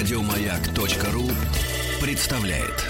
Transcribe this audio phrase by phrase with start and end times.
[0.00, 1.28] Радиомаяк.ру
[2.00, 2.86] представляет.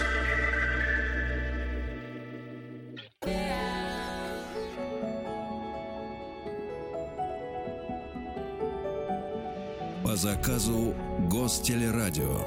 [10.04, 10.94] По заказу
[11.28, 12.44] Гостелерадио.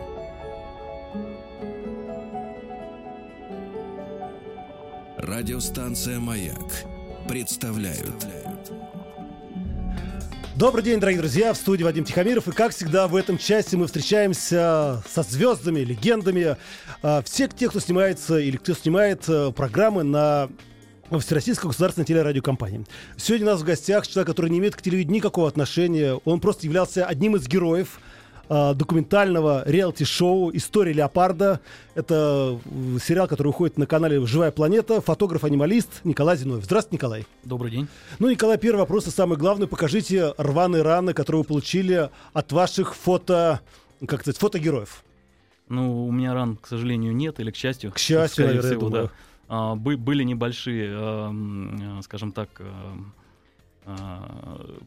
[5.18, 6.86] Радиостанция «Маяк»
[7.28, 8.30] представляют.
[10.64, 12.48] Добрый день, дорогие друзья, в студии Вадим Тихомиров.
[12.48, 16.56] И, как всегда, в этом части мы встречаемся со звездами, легендами.
[17.02, 20.50] а, Всех тех, кто снимается или кто снимает э, программы на
[21.20, 22.86] Всероссийской государственной телерадиокомпании.
[23.18, 26.14] Сегодня у нас в гостях человек, который не имеет к телевидению никакого отношения.
[26.24, 28.00] Он просто являлся одним из героев
[28.50, 31.62] а, документального реалити-шоу «История леопарда».
[31.96, 35.00] Это э, сериал, который уходит на канале «Живая планета».
[35.02, 36.66] Фотограф-анималист Николай Зиновьев.
[36.66, 37.26] Здравствуйте, Николай.
[37.44, 37.88] Добрый день.
[38.20, 39.68] Ну, Николай, первый вопрос и самый главный.
[39.68, 43.62] Покажите рваные раны, которые вы получили от ваших фото...
[44.06, 45.04] Как сказать, фотогероев.
[45.70, 47.94] Ну, у меня ран, к сожалению, нет, или к счастью.
[47.94, 49.06] К счастью, наверное, я всего, думаю.
[49.06, 49.12] да.
[49.48, 52.96] А, бы- были небольшие, а, м, э, скажем так, а,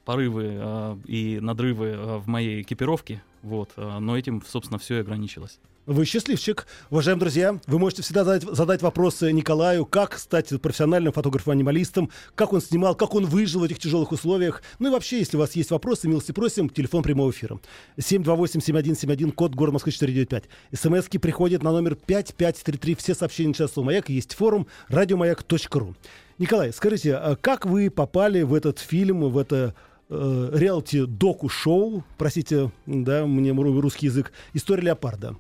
[0.05, 5.61] порывы а, и надрывы а, в моей экипировке, вот, но этим, собственно, все и ограничилось.
[5.87, 6.67] Вы счастливчик.
[6.91, 12.61] Уважаемые друзья, вы можете всегда задать, задать вопросы Николаю, как стать профессиональным фотографом-анималистом, как он
[12.61, 14.65] снимал, как он выжил в этих тяжелых условиях.
[14.81, 17.61] Ну и вообще, если у вас есть вопросы, милости просим, телефон прямого эфира.
[17.99, 20.45] 728-7171, код город Москвы 495.
[20.73, 22.97] СМСки приходят на номер 5533.
[22.97, 24.09] Все сообщения на слово «Маяк».
[24.09, 25.95] Есть форум радиомаяк.ру.
[26.39, 29.75] Николай, скажите, а как вы попали в этот фильм, в это
[30.11, 35.37] э, реалити-доку-шоу, простите, да, мне ру- русский язык, «История леопарда»?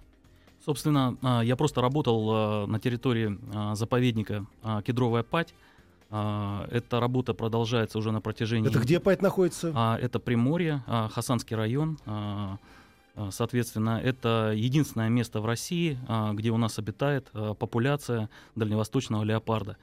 [0.64, 3.38] Собственно, а, я просто работал а, на территории
[3.74, 4.46] заповедника
[4.84, 5.54] Кедровая Пать.
[6.08, 8.70] Эта работа продолжается уже на протяжении...
[8.70, 9.98] Это где Пайт находится?
[10.00, 11.98] Это Приморье, Хасанский район.
[13.30, 15.98] Соответственно, это единственное место в России,
[16.34, 19.76] где у нас обитает популяция дальневосточного леопарда.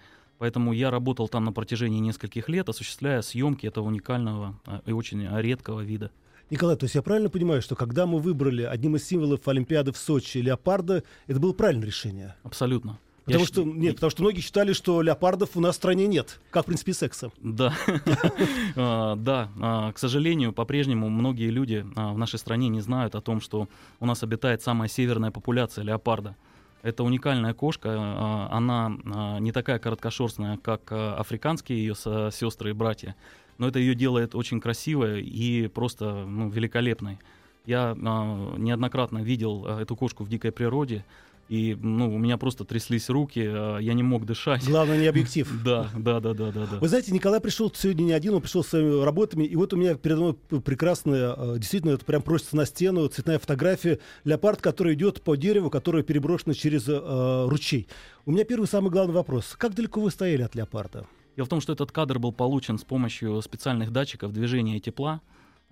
[0.43, 5.25] Поэтому я работал там на протяжении нескольких лет, осуществляя съемки этого уникального а, и очень
[5.39, 6.11] редкого вида.
[6.49, 9.97] Николай, то есть я правильно понимаю, что когда мы выбрали одним из символов Олимпиады в
[9.97, 12.35] Сочи леопарда, это было правильное решение?
[12.43, 12.99] Абсолютно.
[13.23, 16.07] Потому Я что, счит- нет, потому что многие считали, что леопардов у нас в стране
[16.07, 17.31] нет, как в принципе секса.
[17.41, 17.73] Да,
[18.75, 19.49] А, да.
[19.61, 23.69] а, К сожалению, по-прежнему многие люди в нашей стране не знают о том, что
[24.01, 26.35] у нас обитает самая северная популяция леопарда.
[26.83, 32.73] Это уникальная кошка, а, она а, не такая короткошерстная, как а, африканские ее сестры и
[32.73, 33.15] братья,
[33.57, 37.19] но это ее делает очень красивой и просто ну, великолепной.
[37.65, 41.05] Я неоднократно видел эту кошку в дикой природе,
[41.49, 44.65] и ну, у меня просто тряслись руки, а, я не мог дышать.
[44.65, 45.49] Главное, не объектив.
[45.63, 46.65] Да, да, да, да, да.
[46.79, 49.77] Вы знаете, Николай пришел сегодня не один, он пришел с своими работами, и вот у
[49.77, 54.95] меня передо мной прекрасная, э, действительно, это прям просится на стену, цветная фотография, леопард, который
[54.95, 57.87] идет по дереву, которое переброшено через э, ручей.
[58.25, 59.55] У меня первый самый главный вопрос.
[59.57, 61.05] Как далеко вы стояли от леопарда?
[61.35, 65.21] Дело в том, что этот кадр был получен с помощью специальных датчиков движения и тепла.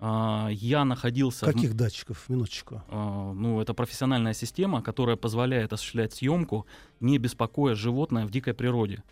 [0.04, 1.46] А, Я находился...
[1.46, 2.24] в Каких датчиков?
[2.28, 2.82] Минуточку.
[2.88, 6.66] а, Ну, это профессиональная система, которая позволяет осуществлять съемку,
[6.98, 9.04] не беспокоя животное в дикой природе.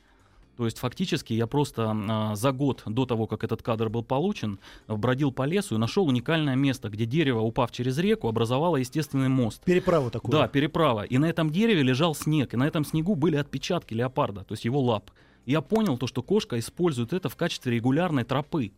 [0.56, 4.58] То есть фактически я просто а, за год до того, как этот кадр был получен,
[4.88, 9.62] бродил по лесу и нашел уникальное место, где дерево, упав через реку, образовало естественный мост.
[9.62, 10.32] Переправу такую.
[10.32, 11.04] Да, переправа.
[11.04, 14.64] И на этом дереве лежал снег, и на этом снегу были отпечатки леопарда, то есть
[14.64, 15.12] его лап.
[15.46, 18.72] И я понял то, что кошка использует это в качестве регулярной тропы.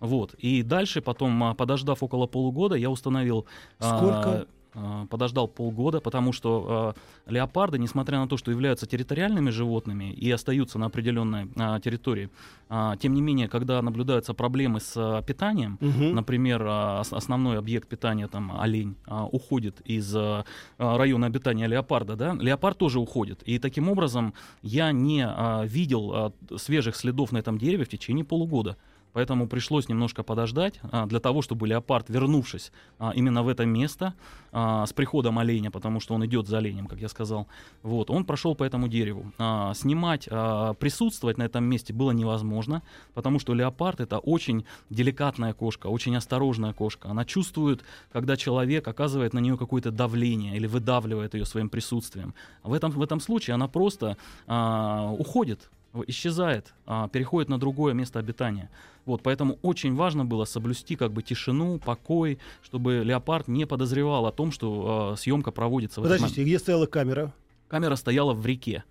[0.00, 0.34] Вот.
[0.34, 3.46] И дальше, потом, а, подождав около полугода, я установил...
[3.78, 4.46] а, Сколько?
[4.74, 6.94] а, Подождал полгода, потому что
[7.26, 12.28] а, леопарды, несмотря на то, что являются территориальными животными и остаются на определенной а, территории,
[12.68, 16.14] а, тем не менее, когда наблюдаются проблемы с а, питанием, Мгм.
[16.14, 16.62] Например,
[17.00, 20.44] ос- основной объект питания, там, олень, а, уходит из а,
[20.76, 23.42] района обитания леопарда, да, леопард тоже уходит.
[23.48, 28.26] И таким образом я не а, видел а, свежих следов на этом дереве в течение
[28.26, 28.76] полугода.
[29.16, 34.12] Поэтому пришлось немножко подождать а, для того, чтобы леопард, вернувшись а, именно в это место
[34.52, 37.46] а, с приходом оленя, потому что он идет за оленем, как я сказал,
[37.82, 39.32] вот, он прошел по этому дереву.
[39.38, 42.82] А, снимать, а, присутствовать на этом месте было невозможно,
[43.14, 47.08] потому что леопард это очень деликатная кошка, очень осторожная кошка.
[47.08, 52.34] Она чувствует, когда человек оказывает на нее какое-то давление или выдавливает ее своим присутствием.
[52.62, 55.70] В этом, в этом случае она просто а, уходит
[56.06, 58.70] исчезает, а, переходит на другое место обитания.
[59.04, 64.32] Вот, поэтому очень важно было соблюсти как бы тишину, покой, чтобы леопард не подозревал о
[64.32, 67.32] том, что а, съемка проводится Подождите, где стояла камера?
[67.68, 68.84] Камера стояла в реке.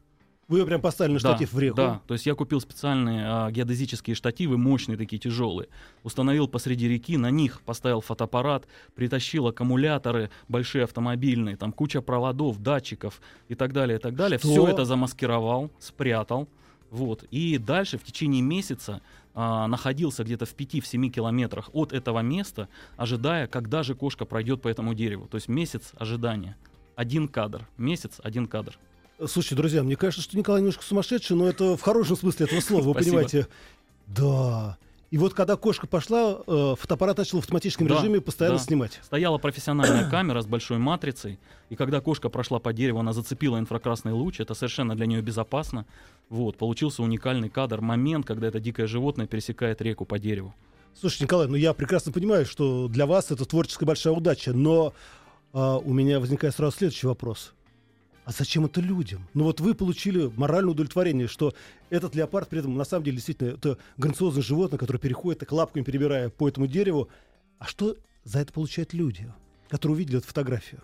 [0.47, 1.75] Вы ее прям поставили на Да, штатив в реку?
[1.77, 5.69] Да, то есть я купил специальные а, геодезические штативы, мощные такие тяжелые,
[6.03, 13.21] установил посреди реки, на них поставил фотоаппарат, притащил аккумуляторы большие автомобильные, там куча проводов, датчиков
[13.49, 14.37] и так далее, и так далее.
[14.37, 14.49] Что?
[14.49, 16.47] Все это замаскировал, спрятал,
[16.91, 17.23] вот.
[17.31, 19.01] И дальше в течение месяца
[19.33, 24.67] а, находился где-то в 5-7 километрах от этого места, ожидая, когда же кошка пройдет по
[24.67, 25.27] этому дереву.
[25.27, 26.55] То есть месяц ожидания.
[26.95, 27.67] Один кадр.
[27.77, 28.77] Месяц, один кадр.
[29.17, 32.83] Слушайте, друзья, мне кажется, что Николай немножко сумасшедший, но это в хорошем смысле этого слова,
[32.83, 33.47] вы понимаете.
[34.07, 34.77] Да.
[35.11, 38.63] И вот когда кошка пошла, э, фотоаппарат начал в автоматическом Да, режиме постоянно да.
[38.63, 38.99] снимать.
[39.03, 44.13] Стояла профессиональная камера с большой матрицей, и когда кошка прошла по дереву, она зацепила инфракрасный
[44.13, 45.85] луч, это совершенно для нее безопасно.
[46.29, 50.53] Вот, получился уникальный кадр, момент, когда это дикое животное пересекает реку по дереву.
[50.99, 54.93] Слушайте, Николай, ну я прекрасно понимаю, что для вас это творческая большая удача, но
[55.53, 57.53] а, у меня возникает сразу следующий вопрос.
[58.25, 59.27] А зачем это людям?
[59.35, 61.53] Ну вот вы получили моральное удовлетворение, что
[61.91, 65.83] этот леопард при этом на самом деле действительно это грациозное животное, которое переходит так лапками
[65.83, 67.07] перебирая по этому дереву.
[67.59, 69.31] А что за это получают люди,
[69.69, 70.81] которые увидели эту фотографию?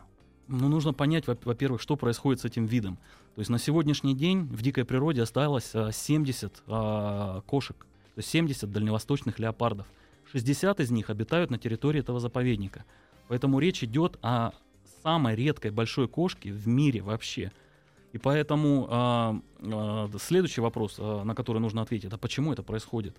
[0.48, 2.98] Ну, нужно понять, во- во-первых, что происходит с этим видом.
[3.34, 8.30] То есть на сегодняшний день в дикой природе осталось а, 70 а, кошек, то есть
[8.30, 9.88] 70 дальневосточных леопардов.
[10.32, 12.86] 60 из них обитают на территории этого заповедника.
[13.30, 14.52] Поэтому речь идет о
[15.03, 17.51] самой редкой большой кошке в мире вообще.
[18.13, 23.15] И поэтому а, а, следующий вопрос, а, на который нужно ответить, а почему это происходит?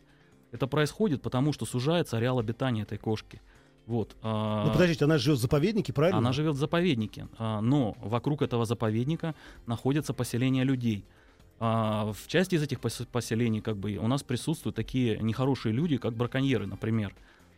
[0.52, 3.40] Это происходит потому, что сужается ареал обитания этой кошки.
[3.86, 6.18] Вот, а, Ну подождите, она живет в заповеднике, правильно?
[6.18, 9.34] она живет в заповеднике, а, но вокруг этого заповедника
[9.66, 11.04] находятся поселения людей.
[11.58, 15.96] А, В части из этих пос- поселений как бы у нас присутствуют такие нехорошие люди,
[15.96, 17.14] как браконьеры, например,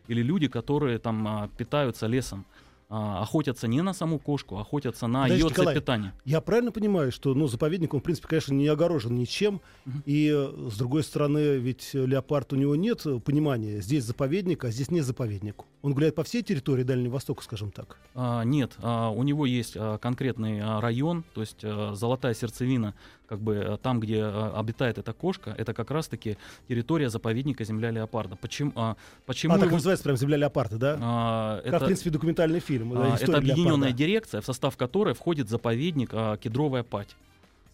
[0.08, 2.44] или люди, которые там питаются лесом,
[2.88, 6.12] а, охотятся не на саму кошку, а охотятся на ее Николай, питания.
[6.24, 9.60] Я правильно понимаю, что ну, заповедник, он, в принципе, конечно, не огорожен ничем.
[9.84, 10.02] Мгм.
[10.06, 14.70] И, э, с другой стороны, ведь леопард, у него нет э, понимания, здесь заповедник, а
[14.70, 15.64] здесь не заповедник.
[15.82, 17.98] Он гуляет по всей территории Дальнего Востока, скажем так.
[18.14, 22.94] А, нет, а, у него есть а, конкретный а, район, то есть а, золотая сердцевина,
[23.26, 26.36] как бы а, там, где а, обитает эта кошка, это как раз-таки
[26.68, 28.36] территория заповедника земля леопарда.
[28.36, 28.72] Почему?
[28.76, 30.98] а, почему а, так его- называется прям «Земля леопарда», да?
[31.00, 32.92] а, Как, в принципе, документальный фильм.
[32.92, 33.92] А, да, Это «История объединенная леопарда».
[33.98, 37.16] дирекция, в состав которой входит заповедник а, Кедровая Падь.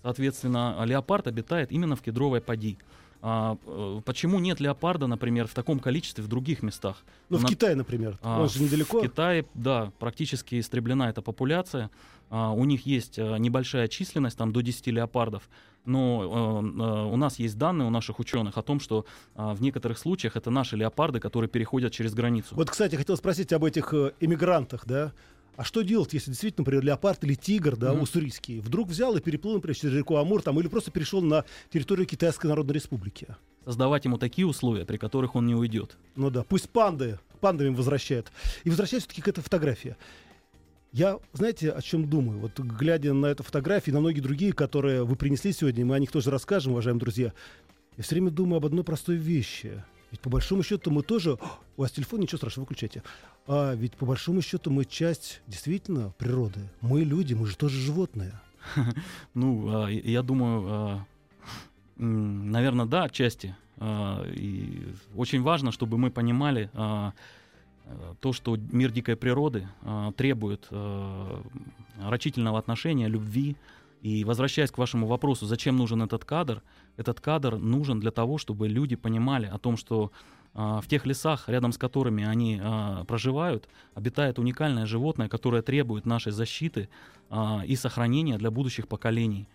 [0.03, 2.79] Соответственно, леопард обитает именно в Кедровой Пади.
[3.23, 6.97] А, э, почему нет леопарда, например, в таком количестве в других местах?
[7.29, 8.19] Ну, в На- Китае, например.
[8.23, 9.01] а, Он же недалеко.
[9.01, 11.91] В Китае, да, практически истреблена эта популяция.
[12.31, 15.49] А, у них есть а, небольшая численность, там до 10 леопардов.
[15.85, 19.63] Но э, э, у нас есть данные у наших ученых о том, что а, в
[19.63, 22.55] некоторых случаях это наши леопарды, которые переходят через границу.
[22.55, 25.13] Вот, кстати, хотел спросить об этих э, эмигрантах, да?
[25.57, 28.03] А что делать, если действительно, например, леопард или тигр, да, Мгм.
[28.03, 32.07] уссурийский, вдруг взял и переплыл, например, через реку Амур, там, или просто перешел на территорию
[32.07, 33.29] Китайской Народной Республики?
[33.65, 35.97] Создавать ему такие условия, при которых он не уйдет.
[36.15, 38.31] Ну да, пусть панды, пандами возвращают.
[38.65, 39.97] И возвращаясь все-таки к этой фотографии.
[40.93, 42.41] Я, знаете, о чем думаю?
[42.41, 45.99] Вот глядя на эту фотографию, и на многие другие, которые вы принесли сегодня, мы о
[46.01, 47.33] них тоже расскажем, уважаемые друзья,
[47.97, 49.85] я все время думаю об одной простой вещи.
[50.11, 51.33] Ведь по большому счету мы тоже...
[51.33, 51.39] О,
[51.77, 53.05] у вас телефон, ничего страшного, выключайте.
[53.47, 56.61] А ведь по большому счету мы часть действительно природы.
[56.81, 58.33] Мы люди, мы же тоже животные.
[59.35, 61.07] Ну, а, я думаю,
[61.97, 63.55] наверное, да, отчасти.
[63.79, 67.13] А, И очень важно, чтобы мы понимали а,
[68.21, 71.43] то, что мир дикой природы а, требует а,
[71.99, 73.57] рачительного отношения, любви.
[74.03, 76.63] И возвращаясь к вашему вопросу, зачем нужен этот кадр?
[76.97, 80.11] Этот кадр нужен для того, чтобы люди понимали о том, что
[80.55, 86.07] а, в тех лесах, рядом с которыми они а, проживают, обитает уникальное животное, которое требует
[86.07, 86.89] нашей защиты
[87.29, 89.49] а, и сохранения для будущих поколений.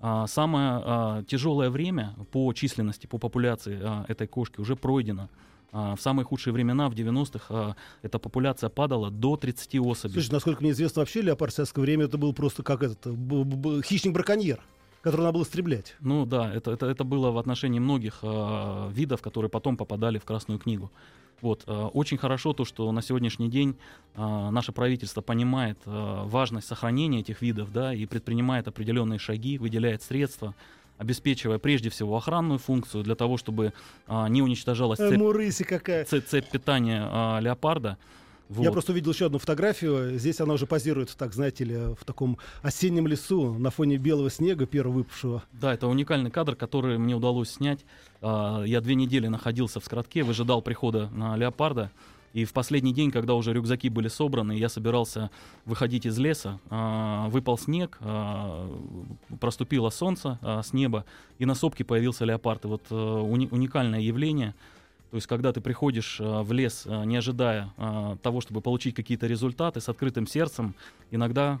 [0.00, 3.80] А, Самое а, тяжелое время по численности, по популяции
[4.10, 5.28] этой кошки уже пройдено.
[5.72, 10.14] А, В самые худшие времена, в 90-х, а, эта популяция падала до 30 особей.
[10.14, 13.82] Слушай, насколько мне известно, вообще леопард в советское время это был просто как этот э,
[13.82, 14.60] хищник-браконьер,
[15.02, 15.96] которого надо было истреблять.
[16.00, 20.24] Ну да, это, это, это было в отношении многих а, видов, которые потом попадали в
[20.24, 20.90] Красную книгу.
[21.40, 23.76] Вот, а, очень хорошо то, что на сегодняшний день
[24.14, 30.02] а, наше правительство понимает а, важность сохранения этих видов, да, и предпринимает определенные шаги, выделяет
[30.02, 30.54] средства,
[31.00, 33.72] обеспечивая прежде всего охранную функцию для того, чтобы
[34.06, 36.04] а, не уничтожалась Э, цепь, Мурыси какая.
[36.04, 37.96] цепь, цепь питания а, леопарда.
[38.50, 38.64] Вот.
[38.64, 40.18] Я просто увидел еще одну фотографию.
[40.18, 44.66] Здесь она уже позирует, так знаете ли, в таком осеннем лесу на фоне белого снега,
[44.66, 45.42] первого выпавшего.
[45.52, 47.80] Да, это уникальный кадр, который мне удалось снять.
[48.20, 51.90] А, Я две недели находился в скоротке, выжидал прихода на леопарда.
[52.32, 55.30] И в последний день, когда уже рюкзаки были собраны, я собирался
[55.64, 58.68] выходить из леса, э, выпал снег, э,
[59.40, 61.04] проступило солнце э, с неба,
[61.38, 62.64] и на сопке появился леопард.
[62.64, 64.54] И вот э, уни- уникальное явление—
[65.10, 68.94] то есть, когда ты приходишь э, в лес, э, не ожидая э, того, чтобы получить
[68.94, 70.74] какие-то результаты, с открытым сердцем,
[71.10, 71.60] иногда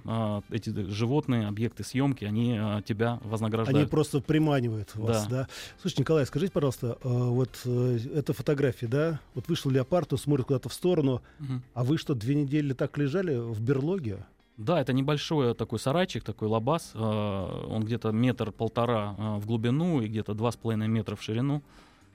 [0.50, 2.52] эти животные, объекты съемки, они
[2.84, 3.76] тебя вознаграждают.
[3.76, 5.40] Они просто приманивают вас, да.
[5.40, 5.48] Да.
[5.80, 9.20] Слушайте, Николай, скажите, пожалуйста, вот эта фотография, да?
[9.34, 11.62] Вот вышел леопард, он смотрит куда-то в сторону, Мгм.
[11.74, 14.24] а вы что, две недели так лежали в берлоге?
[14.56, 16.94] Да, это небольшой такой сарайчик, такой лабаз.
[16.94, 21.62] Он где-то метр-полтора в глубину и где-то два с половиной метра в ширину.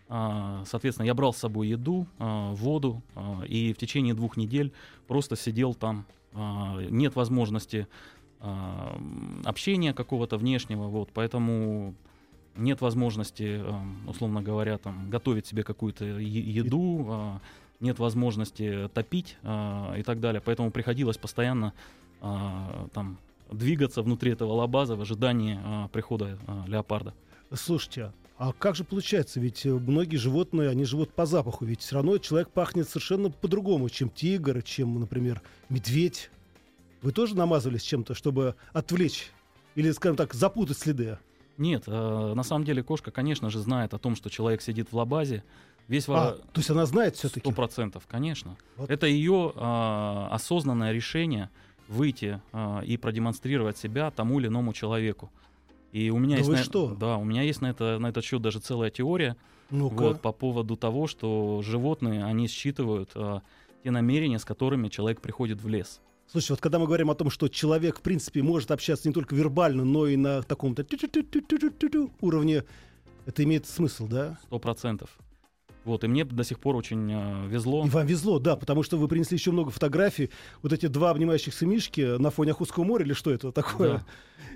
[0.08, 4.72] А, Соответственно, я брал с собой еду, а, воду, а, и в течение двух недель
[5.08, 6.06] просто сидел там.
[6.90, 7.88] Нет возможности
[9.46, 11.96] общения какого-то внешнего, вот, поэтому
[12.58, 17.40] нет возможности, а, условно говоря, там, готовить себе какую-то еду,
[17.80, 20.42] нет возможности топить и так далее.
[20.44, 21.74] Поэтому приходилось постоянно
[22.20, 23.18] там
[23.50, 27.14] двигаться внутри этого лабаза в ожидании прихода леопарда.
[27.54, 29.40] Слушайте, а как же получается?
[29.40, 31.64] Ведь э, многие животные, они живут по запаху.
[31.66, 36.30] Ведь все равно человек пахнет совершенно по-другому, чем тигр, чем, например, медведь.
[37.02, 39.32] Вы тоже намазывались чем-то, чтобы отвлечь
[39.76, 41.18] или, скажем так, запутать следы?
[41.58, 44.98] Нет, э, на самом деле кошка, конечно же, знает о том, что человек сидит в
[44.98, 45.44] лабазе.
[45.88, 46.32] Весь А, во...
[46.32, 47.42] то есть она знает все-таки.
[47.42, 48.58] Сто процентов, конечно.
[48.76, 48.90] Вот.
[48.90, 51.50] Это ее а, осознанное решение
[51.88, 55.32] выйти а, и продемонстрировать себя тому или иному человеку.
[55.96, 56.64] И у меня Да есть вы на...
[56.64, 56.94] что?
[56.94, 59.38] Да, у меня есть на, это, на этот счет даже целая теория.
[59.70, 60.02] Ну-ка.
[60.02, 63.42] Вот, по поводу того, что животные, они считывают а,
[63.82, 66.02] те намерения, с которыми человек приходит в лес.
[66.30, 69.36] Слушай, вот когда мы говорим о том, что человек, в принципе, может общаться не только
[69.36, 70.86] вербально, но и на таком-то
[72.20, 72.66] уровне,
[73.26, 74.38] это имеет смысл, да?
[74.44, 75.18] Сто процентов.
[75.86, 77.86] Вот, и мне до сих пор очень а, везло.
[77.86, 80.32] И вам везло, да, потому что вы принесли еще много фотографий.
[80.64, 83.94] Вот эти два обнимающихся мишки на фоне Охотского моря, или что это такое?
[83.94, 84.06] Да.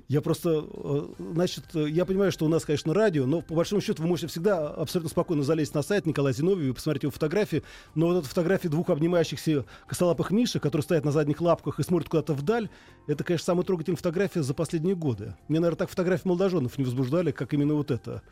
[0.07, 3.79] Я просто, э, значит, э, я понимаю, что у нас, конечно, радио, но по большому
[3.79, 7.61] счету вы можете всегда абсолютно спокойно залезть на сайт Николая Зиновьева и посмотреть его фотографии.
[7.93, 12.09] Но вот эта фотография двух обнимающихся косолапых мишек, которые стоят на задних лапках и смотрят
[12.09, 12.69] куда-то вдаль,
[13.05, 15.35] это, конечно, самая трогательная фотография за последние годы.
[15.47, 18.23] Мне, наверное, так фотографии молодоженов не возбуждали, как именно вот эта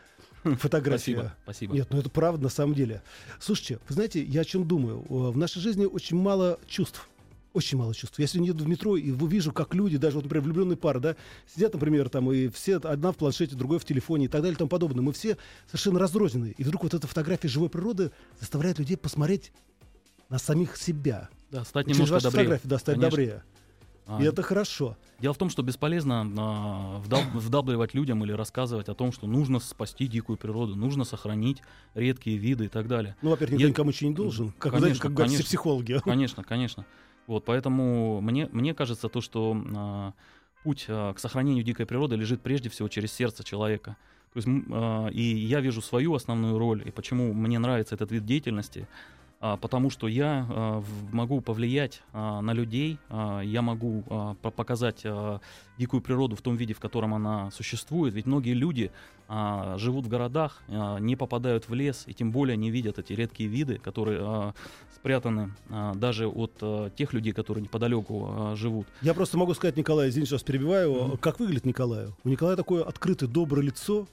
[0.59, 1.13] фотография.
[1.13, 1.73] Спасибо, спасибо.
[1.75, 3.01] Нет, ну это правда на самом деле.
[3.39, 5.03] Слушайте, вы знаете, я о чем думаю?
[5.09, 7.07] В нашей жизни очень мало чувств.
[7.53, 8.19] Очень мало чувств.
[8.19, 11.15] Я сегодня еду в метро и вижу, как люди, даже вот, например, влюбленные пары, да,
[11.51, 14.57] сидят, например, там, и все, одна в планшете, другой в телефоне и так далее и
[14.57, 15.01] тому подобное.
[15.01, 16.51] Мы все совершенно разрозненные.
[16.51, 19.51] И вдруг вот эта фотография живой природы заставляет людей посмотреть
[20.29, 21.29] на самих себя.
[21.49, 22.59] Да, стать Через немножко добрее.
[22.63, 23.09] да, стать Конечно.
[23.09, 23.43] добрее.
[24.07, 24.97] А, И это хорошо.
[25.19, 29.59] Дело в том, что бесполезно а, вдал- вдалбливать людям или рассказывать о том, что нужно
[29.59, 31.61] спасти дикую природу, нужно сохранить
[31.93, 33.15] редкие виды и так далее.
[33.21, 34.51] Ну, во-первых, никто Я- никому ничего не должен.
[34.51, 35.99] Как, Конечно, знаете, как говорят все психологи.
[36.03, 36.85] Конечно, конечно.
[37.27, 40.13] Вот, поэтому мне, мне кажется то, что а,
[40.63, 43.97] путь а, к сохранению дикой природы лежит прежде всего через сердце человека.
[44.33, 48.25] То есть, а, и я вижу свою основную роль, и почему мне нравится этот вид
[48.25, 48.87] деятельности,
[49.39, 55.01] потому что я а, могу повлиять а, на людей, а, я могу а, по- показать
[55.05, 55.39] а,
[55.77, 58.13] дикую природу в том виде, в котором она существует.
[58.15, 58.89] Ведь многие люди
[59.27, 63.13] а, живут в городах, а, не попадают в лес, и тем более не видят эти
[63.13, 64.53] редкие виды, которые а,
[64.95, 68.87] спрятаны а, даже от а, тех людей, которые неподалеку а, живут.
[69.01, 71.17] Я просто могу сказать, Николай, извините, вас перебиваю, Мгм.
[71.17, 72.07] как выглядит Николай.
[72.23, 74.07] У Николая такое открытое, доброе лицо,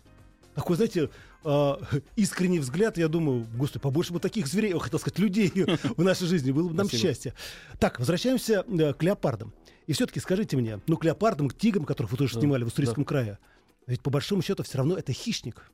[0.55, 1.09] такой, знаете,
[1.45, 1.81] а,
[2.17, 2.97] искренний взгляд.
[2.99, 5.53] Я думаю, господи, побольше бы таких зверей, о, хотел сказать, людей
[5.97, 7.09] в нашей жизни, было бы нам Спасибо.
[7.09, 7.35] счастье.
[7.79, 9.53] Так, возвращаемся э, к леопардам.
[9.87, 12.69] И все-таки скажите мне, ну, к леопардам, к тиграм, которых вы тоже Да, снимали в
[12.69, 13.39] Уссурийском крае,
[13.87, 15.71] ведь по большому счету все равно это хищник,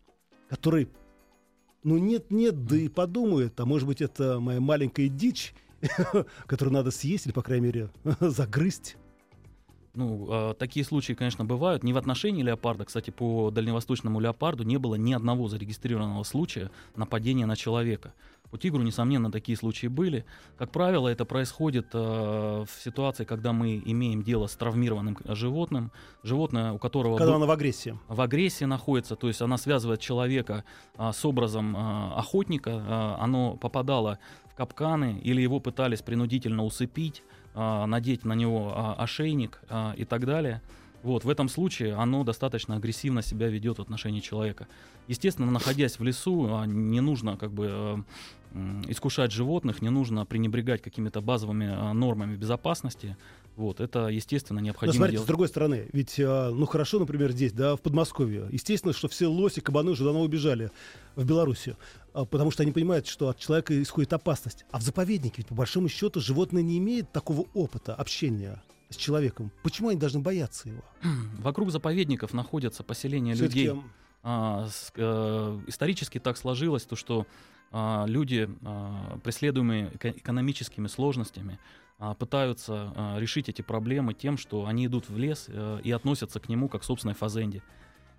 [0.49, 0.89] который,
[1.85, 5.55] ну, нет-нет, да и подумает, а может быть, это моя маленькая дичь,
[6.47, 8.97] которую надо съесть или, по крайней мере, загрызть.
[10.01, 11.85] Ну, а, такие случаи, конечно, бывают.
[11.85, 17.45] Не в отношении леопарда, кстати, по дальневосточному леопарду не было ни одного зарегистрированного случая нападения
[17.45, 18.15] на человека.
[18.51, 20.25] По тигру, несомненно, такие случаи были.
[20.59, 25.93] Как правило, это происходит э, в ситуации, когда мы имеем дело с травмированным э, животным,
[26.23, 27.97] животное, у которого Когда был- она в агрессии.
[28.09, 30.65] в агрессии находится, то есть она связывает человека
[30.97, 34.19] а, с образом а, охотника, а, оно попадало
[34.51, 37.23] в капканы или его пытались принудительно усыпить,
[37.55, 40.63] надеть на него а, ошейник а, и так далее.
[41.03, 44.69] Вот, в этом случае оно достаточно агрессивно себя ведет в отношении человека.
[45.09, 48.05] Естественно, находясь в лесу, а, не нужно как бы
[48.53, 53.17] э, искушать животных, не нужно пренебрегать какими-то базовыми а, нормами безопасности.
[53.61, 55.25] Вот, это, естественно, Но необходимо смотрите, делать.
[55.27, 59.27] с другой стороны, ведь, а, ну хорошо, например, здесь, да, в Подмосковье, естественно, что все
[59.27, 60.71] лоси, кабаны уже давно убежали
[61.15, 61.77] в Белоруссию,
[62.15, 64.65] а, потому что они понимают, что от человека исходит опасность.
[64.71, 69.53] А в заповеднике, ведь по большому счету, животное не имеет такого опыта общения с человеком.
[69.63, 70.83] Почему они должны бояться его?
[71.39, 73.83] Вокруг заповедников находятся поселения Всё-таки, людей.
[74.23, 77.27] А, с- э, исторически так сложилось, то, что
[77.73, 81.59] а, люди, а, преследуемые эко- экономическими сложностями,
[82.19, 86.49] пытаются а, решить эти проблемы тем, что они идут в лес э, и относятся к
[86.49, 87.63] нему как к собственной фазенде.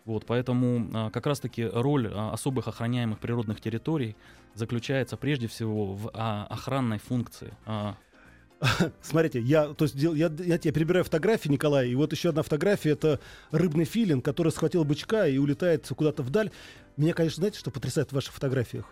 [0.06, 4.16] Вот, поэтому а, как раз-таки роль а, особых охраняемых природных территорий
[4.54, 7.54] заключается прежде всего в а, охранной функции.
[7.66, 7.96] А,
[9.02, 12.44] Смотрите, я, то есть, дел- я, я тебе перебираю фотографии, Николай, и вот еще одна
[12.44, 13.20] фотография, это
[13.50, 16.52] рыбный филин, который схватил бычка и улетает куда-то вдаль.
[16.98, 18.86] Меня, конечно, знаете, что потрясает в ваших фотографиях?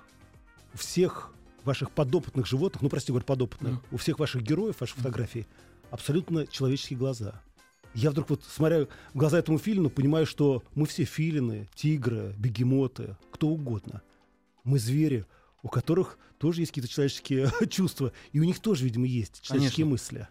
[0.74, 1.32] Всех
[1.66, 3.82] ваших подопытных животных, ну, прости, говорю, подопытных, Мгм.
[3.92, 5.46] у всех ваших героев, ваших фотографий,
[5.92, 7.42] абсолютно человеческие глаза.
[7.96, 13.18] Я вдруг вот, смотря в глаза этому филину, понимаю, что мы все филины, тигры, бегемоты,
[13.32, 14.02] кто угодно.
[14.64, 15.26] Мы звери,
[15.64, 19.92] у которых тоже есть какие-то человеческие чувства, и у них тоже, видимо, есть человеческие Конечно.
[19.92, 20.28] мысли.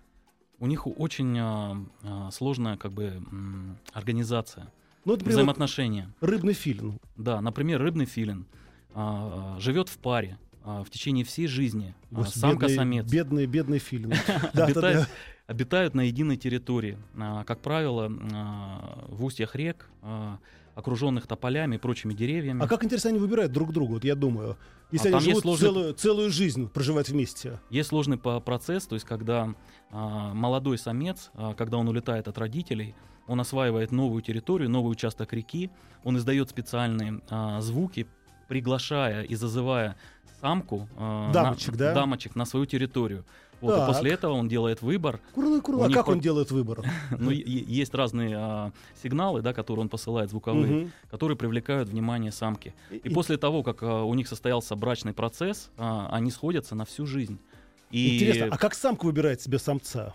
[0.61, 4.73] у них очень а, а, сложная как бы м, организация,
[5.05, 6.13] Ну, например, взаимоотношения.
[6.21, 6.99] рыбный филин.
[7.17, 8.47] Да, например, рыбный филин
[8.95, 11.95] а, а, живет в паре в течение всей жизни.
[12.11, 13.11] а, Господи, Самка-самец.
[13.11, 14.13] Бедный, бедный филин.
[14.55, 15.07] Да, да,
[15.47, 16.99] обитают, на единой территории.
[17.17, 20.39] А, Как правило, а, в устьях рек, а,
[20.75, 22.63] окруженных тополями и прочими деревьями.
[22.63, 24.57] А как интересно они выбирают друг друга, вот я думаю.
[24.93, 27.59] Если А они живут сложный- целую, целую жизнь, проживать вместе.
[27.69, 29.55] Есть сложный процесс, то есть когда
[29.91, 32.95] а, молодой самец, а, когда он улетает от родителей,
[33.27, 35.71] он осваивает новую территорию, новый участок реки,
[36.05, 38.07] он издает специальные а, звуки,
[38.49, 39.97] приглашая и зазывая
[40.41, 41.95] самку, а, Дамочек, на, да?
[41.95, 43.25] дамочек на свою территорию.
[43.61, 45.19] Вот, и после этого он делает выбор.
[45.35, 45.87] Курлы, курлы.
[45.87, 46.85] А как про- он делает выбор?
[47.19, 50.93] Ну, есть разные а, сигналы, да, которые он посылает звуковые, Мгм.
[51.11, 52.73] которые привлекают внимание самки.
[52.91, 56.85] И И- после того, как а, у них состоялся брачный процесс, а, они сходятся на
[56.85, 57.39] всю жизнь.
[57.91, 60.15] И, Интересно, а как самка выбирает себе самца?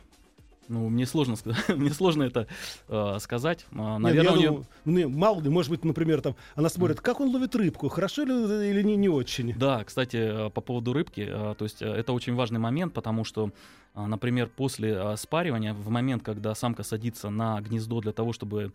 [0.67, 2.47] Ну, мне сложно, ска- мне сложно это
[2.87, 3.65] а, сказать.
[3.71, 6.69] А, Нет, наверное, я у неё- думаю, мне мало ли, может быть, например, там, она
[6.69, 8.33] смотрит, как он ловит рыбку, хорошо ли
[8.69, 9.53] или не, не очень.
[9.57, 13.23] Да, кстати, э, по поводу рыбки, э, то есть э, это очень важный момент, потому
[13.23, 13.51] что,
[13.95, 18.73] например, после э, спаривания, в момент, когда самка садится на гнездо для того, чтобы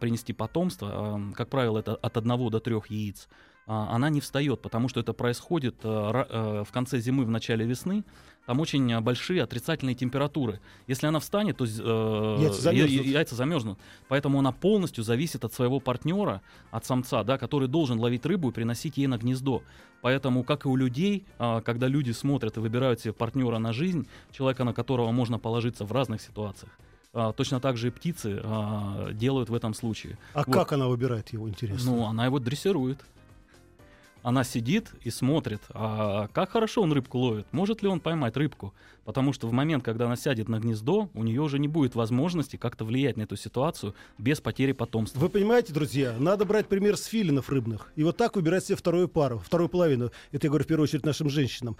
[0.00, 3.28] принести потомство, как правило, это от одного до трех яиц,
[3.66, 8.04] она не встает, потому что это происходит э, э, в конце зимы, в начале весны.
[8.46, 10.60] Там очень э, большие отрицательные температуры.
[10.86, 13.06] Если она встанет, то э, Яйца замерзнут.
[13.06, 13.78] яйца замерзнут.
[14.08, 18.52] Поэтому она полностью зависит от своего партнера, от самца, да, который должен ловить рыбу и
[18.52, 19.62] приносить ей на гнездо.
[20.02, 24.06] Поэтому, как и у людей, а, когда люди смотрят и выбирают себе партнера на жизнь,
[24.32, 26.72] человека, на которого можно положиться в разных ситуациях,
[27.14, 30.18] а, точно так же и птицы а, делают в этом случае.
[30.34, 30.52] А Вот.
[30.52, 31.90] как она выбирает его, интересно?
[31.92, 32.98] Ну, она его дрессирует.
[34.24, 38.72] Она сидит и смотрит, а как хорошо он рыбку ловит, может ли он поймать рыбку.
[39.04, 42.56] Потому что в момент, когда она сядет на гнездо, у нее уже не будет возможности
[42.56, 45.20] как-то влиять на эту ситуацию без потери потомства.
[45.20, 47.92] Вы понимаете, друзья, надо брать пример с филинов рыбных.
[47.96, 50.10] И вот так выбирать себе вторую пару, вторую половину.
[50.32, 51.76] Это я говорю в первую очередь нашим женщинам.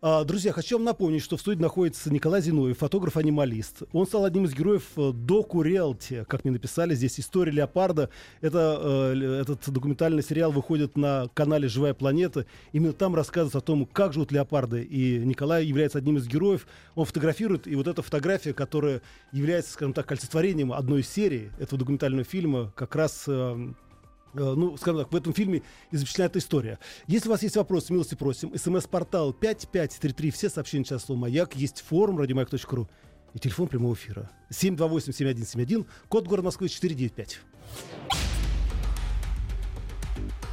[0.00, 3.82] А, друзья, хочу вам напомнить, что в студии находится Николай Зиновьев, фотограф-анималист.
[3.92, 8.10] Он стал одним из героев э, доку Реалти, как мне написали здесь, «История леопарда».
[8.40, 12.46] Это, э, этот документальный сериал выходит на канале «Живая планета».
[12.72, 14.82] Именно там рассказывается о том, как живут леопарды.
[14.84, 16.66] И Николай является одним из героев.
[16.94, 19.02] Он фотографирует, и вот эта фотография, которая
[19.32, 23.30] является, скажем так, олицетворением одной из серий этого документального фильма, как раз э,
[24.34, 26.78] э, ну, скажем так, в этом фильме и запечатлена эта история.
[27.06, 28.56] Если у вас есть вопросы, милости просим.
[28.56, 32.88] СМС-портал 5533, все сообщения сейчас слово «Маяк», есть форум радиомаяк.ру
[33.34, 37.40] и телефон прямого эфира 728-7171, код города Москвы 495.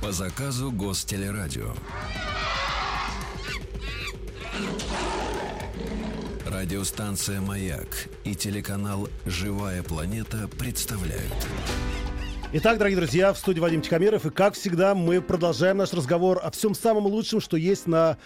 [0.02, 1.74] По заказу Гостелерадио.
[6.66, 11.32] Радиостанция «Маяк» и телеканал «Живая планета» представляют.
[12.54, 16.50] Итак, дорогие друзья, в студии Вадим Тихомиров, и как всегда мы продолжаем наш разговор о
[16.50, 18.18] всем самом лучшем, что есть на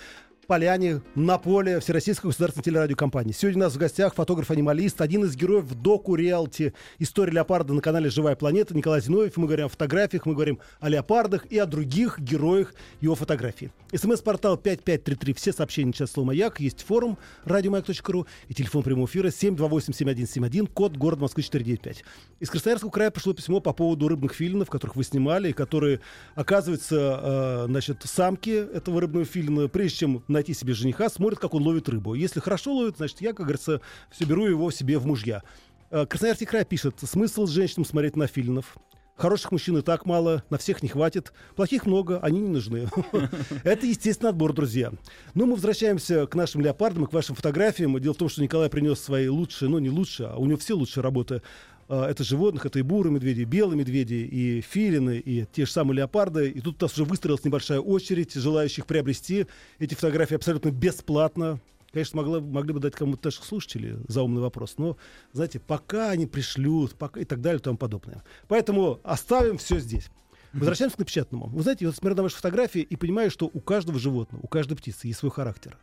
[0.49, 3.33] поляне, на поле Всероссийской государственной телерадиокомпании.
[3.33, 7.81] Сегодня у нас в гостях фотограф-анималист, один из героев в доку реалити «История леопарда» на
[7.81, 9.37] канале «Живая планета» Николай Зиновьев.
[9.37, 13.69] Мы говорим о фотографиях, мы говорим о леопардах и о других героях его фотографий.
[13.93, 15.33] СМС-портал 5533.
[15.33, 16.59] Все сообщения сейчас слово «Маяк».
[16.59, 22.03] Есть форум радиомаяк.ру и телефон прямого эфира 728-7171, код город Москвы 495.
[22.39, 25.99] Из Красноярского края пришло письмо по поводу рыбных филинов, которых вы снимали, и которые,
[26.33, 31.63] оказывается, э, значит, самки этого рыбного филина, прежде чем найти себе жениха, смотрят, как он
[31.63, 32.13] ловит рыбу.
[32.13, 35.43] Если хорошо ловит, значит, я, как говорится, все беру его себе в мужья.
[35.91, 38.77] Э, Красноярский край пишет, смысл женщинам смотреть на филинов.
[39.17, 41.33] Хороших мужчин и так мало, на всех не хватит.
[41.57, 42.87] Плохих много, они не нужны.
[43.65, 44.93] Это, естественно, отбор, друзья.
[45.33, 47.99] Но мы возвращаемся к нашим леопардам и к вашим фотографиям.
[47.99, 50.73] Дело в том, что Николай принес свои лучшие, ну не лучшие, а у него все
[50.73, 51.41] лучшие работы.
[51.89, 55.71] А, Это животных, это и бурые медведи, и белые медведи, и филины, и те же
[55.71, 56.49] самые леопарды.
[56.49, 59.47] И тут у нас уже выстроилась небольшая очередь желающих приобрести
[59.79, 61.59] эти фотографии абсолютно бесплатно.
[61.91, 64.97] Конечно, могла, могли бы дать кому-то наших слушателей заумный вопрос, но,
[65.33, 68.23] знаете, пока они пришлют, пока и так далее и тому подобное.
[68.47, 70.11] Поэтому оставим все здесь.
[70.53, 71.47] Возвращаемся к напечатанному.
[71.47, 74.47] Вы знаете, я вот смотрю на ваши фотографии и понимаю, что у каждого животного, у
[74.47, 75.77] каждой птицы есть свой характер.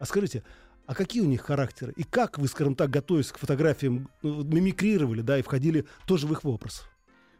[0.00, 0.42] А скажите,
[0.86, 1.92] а какие у них характеры?
[1.96, 6.32] И как вы, скажем так, готовясь к фотографиям, ну, мимикрировали, да, и входили тоже в
[6.32, 6.86] их образ?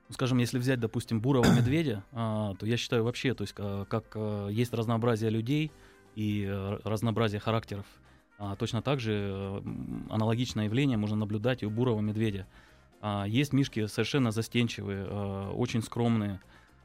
[0.08, 3.84] Ну, Скажем, если взять, допустим, бурого медведя, а, то я считаю вообще, то есть а,
[3.84, 5.70] как а, есть разнообразие людей
[6.14, 6.48] и
[6.84, 7.86] разнообразие характеров,
[8.58, 9.62] точно так же
[10.08, 12.46] аналогичное явление можно наблюдать и у бурого медведя.
[13.26, 15.06] Есть мишки совершенно застенчивые,
[15.50, 16.40] очень скромные,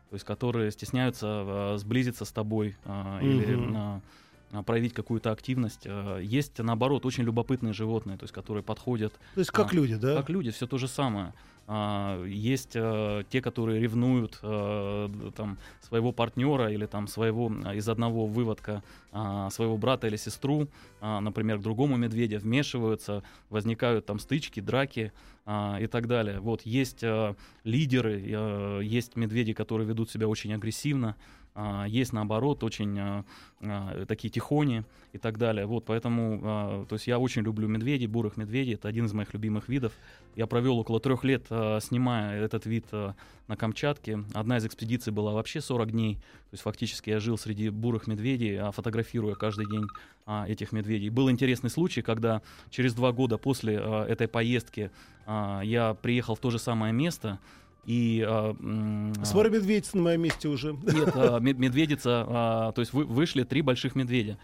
[0.10, 2.76] то есть которые стесняются сблизиться с тобой
[3.22, 4.02] или
[4.66, 5.84] проявить какую-то активность.
[5.86, 9.96] А, Есть, наоборот, очень любопытные животные, то есть которые подходят То есть как А, люди,
[9.96, 10.16] да?
[10.16, 11.34] как люди, все то же самое.
[11.72, 17.76] А, есть э, те, которые ревнуют э, д- там своего партнера или там своего а,
[17.76, 18.82] из одного выводка
[19.12, 20.68] а, своего брата или сестру,
[21.00, 25.12] а, например, к другому медведя вмешиваются, возникают там стычки, драки
[25.46, 26.40] а, и так далее.
[26.40, 31.16] Вот есть э, лидеры, э, есть медведи, которые ведут себя очень агрессивно.
[31.56, 33.26] А, Есть наоборот очень а,
[33.62, 35.66] а, такие тихони и так далее.
[35.66, 38.76] Вот поэтому, то есть я очень люблю медведей, бурых медведей.
[38.76, 39.92] Это один из моих любимых видов.
[40.36, 44.24] Я провел около трех лет, снимая этот вид на Камчатке.
[44.34, 46.16] Одна из экспедиций была вообще 40 дней.
[46.16, 49.88] То есть фактически я жил среди бурых медведей, фотографируя каждый день
[50.48, 51.10] этих медведей.
[51.10, 54.92] Был интересный случай, когда через два года после этой поездки
[55.28, 57.40] я приехал в то же самое место.
[57.86, 58.56] И а,
[59.24, 60.74] Смотри, медведица на моем месте уже.
[60.74, 64.38] нет, мед- медведица, а, то есть вы- вышли три больших медведя.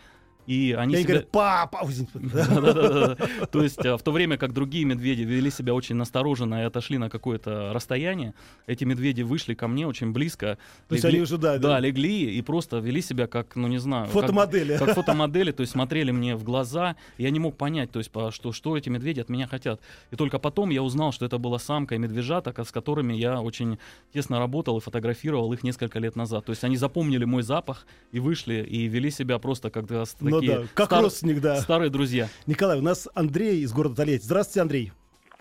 [0.48, 1.08] И они И себя...
[1.08, 1.80] говорят, папа!
[3.52, 6.98] То есть а, в то время как другие медведи вели себя очень настороженно и отошли
[6.98, 8.34] на какое-то расстояние,
[8.68, 10.58] эти медведи вышли ко мне очень близко.
[10.88, 14.08] То есть они уже, да, Да, легли и просто вели себя как, ну не знаю...
[14.08, 14.78] Фотомодели.
[14.78, 16.96] Как, фотомодели, то есть смотрели мне в глаза.
[17.18, 19.82] Я не мог понять, то есть что, что эти медведи от меня хотят.
[20.12, 23.78] И только потом я узнал, что это была самка и медвежата, с которыми я очень
[24.14, 26.46] тесно работал и фотографировал их несколько лет назад.
[26.46, 29.86] То есть они запомнили мой запах и вышли, и вели себя просто как
[30.36, 31.56] Ну такие да, как стар- родственник, да.
[31.58, 32.28] старые друзья.
[32.48, 34.24] Николай, у нас Андрей из города Тольятти.
[34.24, 34.91] Здравствуйте, Андрей.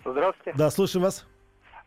[0.03, 0.57] Здравствуйте.
[0.57, 1.25] Да, слушаем вас.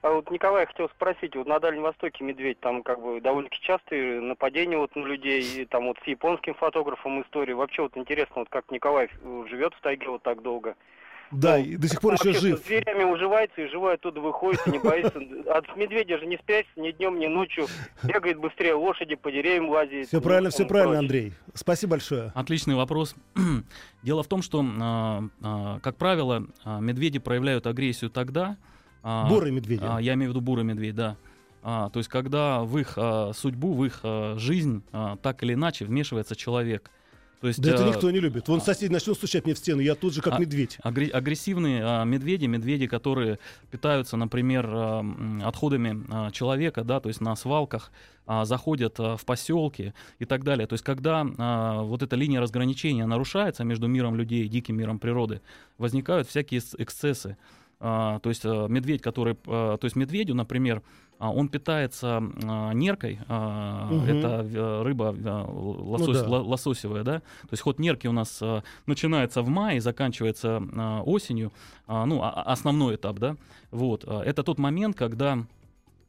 [0.01, 3.61] А вот Николай я хотел спросить, вот на Дальнем Востоке медведь, там как бы довольно-таки
[3.63, 7.53] частые нападения вот на людей, и там вот с японским фотографом истории.
[7.53, 9.09] Вообще вот интересно, вот как Николай
[9.51, 10.77] живет в тайге вот так долго.
[11.31, 12.59] Да, Ну, и до сих пор еще жив.
[12.59, 15.19] с зверями уживается и живой оттуда выходит, и не боится.
[15.53, 17.67] От медведя же не спрячется ни днем, ни ночью.
[18.03, 20.09] Бегает быстрее лошади, по деревьям лазит.
[20.09, 20.99] Все ну, правильно, все правильно.
[20.99, 21.33] Андрей.
[21.55, 22.33] Спасибо большое.
[22.35, 23.15] Отличный вопрос.
[24.03, 28.57] Дело в том, что, а, а, как правило, а, медведи проявляют агрессию тогда...
[29.03, 29.83] Бурые медведи.
[30.03, 31.17] Я имею в виду бурый медведь, да.
[31.63, 35.55] А, то есть, когда в их а, судьбу, в их а, жизнь а, так или
[35.55, 36.91] иначе вмешивается человек.
[37.41, 38.49] То есть, Да это а, никто не любит.
[38.49, 40.79] Вон соседи начнут стучать мне в стену, я тут же как А- медведь.
[40.83, 43.39] агре- агрессивные а, медведи, медведи, которые
[43.71, 45.05] питаются, например, а,
[45.45, 47.93] отходами а, человека, да, то есть на свалках,
[48.27, 50.67] а, заходят а, в поселки и так далее.
[50.67, 54.99] То есть, когда а, вот эта линия разграничения нарушается между миром людей и диким миром
[54.99, 55.41] природы,
[55.79, 57.37] возникают всякие эксцессы.
[57.81, 60.81] А, то есть а, медведь, который, а, то есть медведю, например, а,
[61.21, 64.05] он питается а, неркой, а, Мгм.
[64.05, 66.29] это э, рыба а, лосось- да.
[66.29, 71.03] ло- лососевая, да, то есть ход нерки у нас а, начинается в мае, заканчивается а,
[71.03, 71.53] осенью,
[71.89, 73.37] а, ну, а- а- основной этап, да,
[73.73, 75.39] вот, а, это тот момент, когда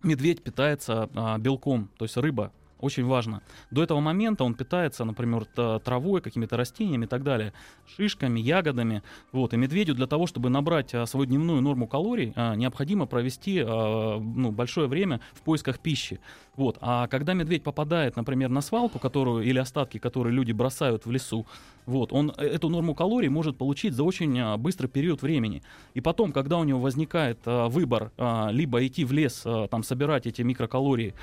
[0.04, 3.42] медведь питается а, белком, то есть рыба, очень важно.
[3.72, 7.54] До этого момента он питается, например, травой, какими-то растениями и так далее,
[7.96, 9.04] шишками, ягодами.
[9.32, 9.54] Вот.
[9.54, 14.20] И медведю для того, чтобы набрать а, свою дневную норму калорий, а, необходимо провести а,
[14.20, 16.20] ну, большое время в поисках пищи.
[16.56, 16.78] Вот.
[16.82, 21.46] А когда медведь попадает, например, на свалку, которую или остатки, которые люди бросают в лесу,
[21.86, 25.64] вот, он э, эту норму калорий может получить за очень быстрый период времени.
[25.94, 28.12] И потом, когда у него возникает выбор
[28.52, 31.14] либо идти в лес, там собирать эти микрокалории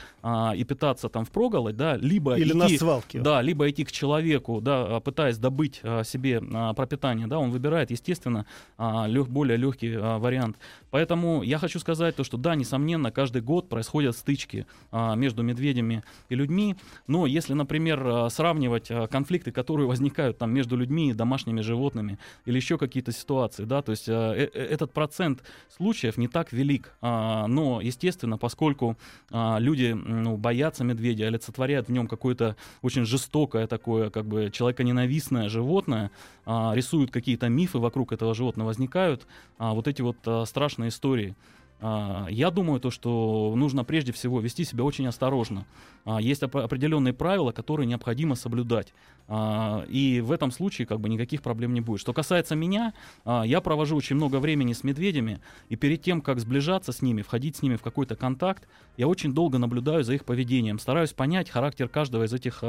[0.56, 3.20] и питаться там впроголодь, да, либо Или идти, на свалке.
[3.20, 7.50] да, либо идти к человеку, да, а, пытаясь добыть а, себе а, пропитание, да, он
[7.50, 8.46] выбирает, естественно,
[8.78, 10.56] лег- более легкий вариант.
[10.90, 16.34] Поэтому я хочу сказать то, что да, несомненно, каждый год происходят стычки между медведями и
[16.34, 22.56] людьми, но если, например, сравнивать конфликты, которые возникают там между людьми и домашними животными, или
[22.56, 25.42] еще какие-то ситуации, да, то есть э- э- этот процент
[25.76, 28.96] случаев не так велик, но, естественно, поскольку
[29.32, 36.10] люди ну, боятся медведя, олицетворяют в нем какое-то очень жестокое такое, как бы человеконенавистное животное,
[36.44, 39.26] а, рисуют какие-то мифы вокруг этого животного, возникают
[39.58, 41.34] а, вот эти вот а, страшные истории.
[41.80, 45.66] А, Я думаю, то, что нужно прежде всего вести себя очень осторожно.
[46.04, 48.94] А, Есть оп- определенные правила, которые необходимо соблюдать.
[49.28, 52.00] А, И в этом случае как бы никаких проблем не будет.
[52.00, 52.94] Что касается меня,
[53.44, 57.56] я провожу очень много времени с медведями, и перед тем, как сближаться с ними, входить
[57.56, 61.88] с ними в какой-то контакт, я очень долго наблюдаю за их поведением, стараюсь понять характер
[61.88, 62.62] каждого из этих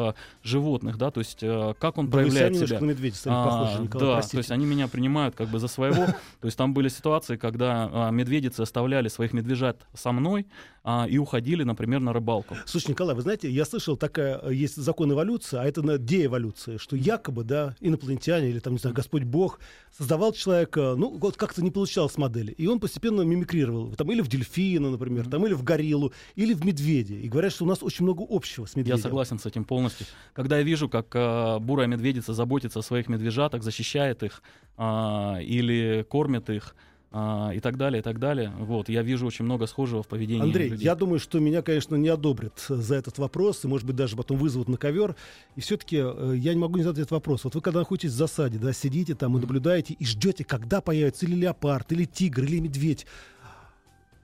[0.44, 1.40] животных, да, то есть
[1.80, 2.86] как он Да проявляет немножко себя.
[2.86, 4.32] на медведя стали похожи, Николай, да, простите.
[4.38, 6.06] то есть они меня принимают как бы за своего.
[6.42, 10.48] То есть там были ситуации, когда медведицы оставляли своих медвежат со мной
[10.84, 12.56] а, и уходили, например, на рыбалку.
[12.66, 16.78] Слушай, Николай, вы знаете, я слышал, такая э, есть закон эволюции, а это на деэволюции,
[16.78, 19.60] что якобы, да, инопланетяне или там, не знаю, Господь Бог
[19.98, 24.30] создавал человека, ну, вот как-то не получалось модели, и он постепенно мимикрировал, там, или в
[24.30, 28.06] дельфина, например, там, или в гориллу, или в медведя, и говорят, что у нас очень
[28.06, 28.96] много общего с медведем.
[28.96, 30.08] Я согласен с этим полностью.
[30.34, 34.42] Когда я вижу, как а, бурая медведица заботится о своих медвежатах, защищает их
[34.78, 36.76] а, или кормит их
[37.10, 40.44] а, и так далее, и так далее, вот, я вижу очень много схожего в поведении
[40.44, 40.84] Андрей, людей.
[40.84, 44.18] я думаю, что меня, конечно, не одобрят э, за этот вопрос, и, может быть, даже
[44.18, 45.16] потом вызовут на ковер.
[45.56, 47.46] И все-таки я не могу не задать этот вопрос.
[47.46, 51.26] Вот вы когда находитесь в засаде, да, сидите там и наблюдаете, и ждете, когда появится
[51.26, 53.06] или леопард, или тигр, или медведь.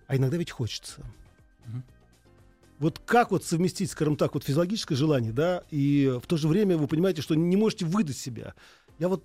[0.08, 1.02] А иногда ведь хочется.
[2.80, 6.76] Вот как вот совместить, скажем так, вот физиологическое желание, да, и в то же время
[6.76, 8.56] вы понимаете, что не можете выдать себя.
[9.00, 9.24] Я вот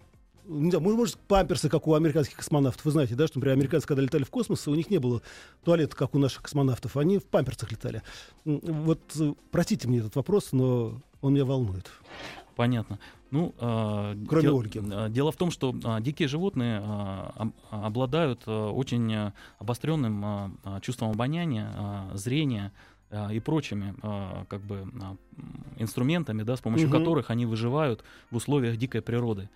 [0.48, 2.84] не знаю, может, памперсы, как у американских космонавтов.
[2.84, 5.22] Вы знаете, да, что, например, американцы, когда летали в космос, у них не было
[5.64, 6.96] туалета, как у наших космонавтов.
[6.96, 8.02] Они в памперсах летали.
[8.44, 11.90] Вот, э, простите мне этот вопрос, но он меня волнует.
[12.56, 12.98] Понятно.
[13.30, 14.80] Ну, а, Кроме дел- Ольги.
[14.90, 20.80] а, Дело в том, что а, дикие животные а, обладают а, очень а, обостренным а,
[20.80, 22.72] чувством обоняния, а, зрения
[23.10, 25.18] а, и прочими а, как бы м,
[25.76, 26.98] инструментами, да, с помощью Мгм.
[26.98, 29.48] которых они выживают в условиях дикой природы.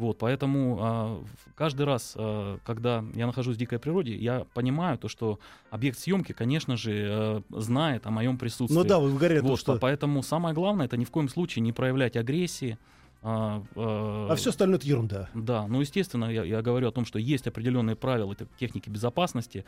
[0.00, 1.22] Вот, поэтому а,
[1.54, 5.38] каждый раз, а, когда я нахожусь в дикой природе, я понимаю то, что
[5.70, 8.78] объект съемки, конечно же, э, знает о моем присутствии.
[8.78, 9.74] Ну да, вы говорите, Вот, что...
[9.74, 12.78] по- поэтому самое главное это ни в коем случае не проявлять агрессии.
[13.22, 15.28] А, а, А все остальное это ерунда.
[15.34, 19.66] Да, ну естественно, я, я говорю о том, что есть определенные правила техники безопасности.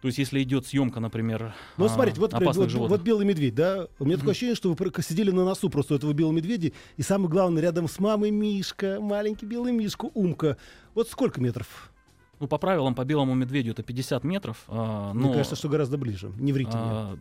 [0.00, 2.98] То есть, если идет съемка, например, Ну, а, смотрите, вот, опасных вот, животных.
[2.98, 3.88] вот белый медведь, да?
[3.98, 7.28] У меня такое ощущение, что вы сидели на носу просто этого белого медведя, и самое
[7.28, 10.56] главное, рядом с мамой Мишка, маленький белый Мишка, Умка.
[10.94, 11.90] Вот сколько метров?
[12.38, 14.62] Ну, по правилам, по белому медведю это 50 метров.
[14.68, 16.30] а, Мне но, кажется, что гораздо ближе.
[16.38, 17.16] Не врите а,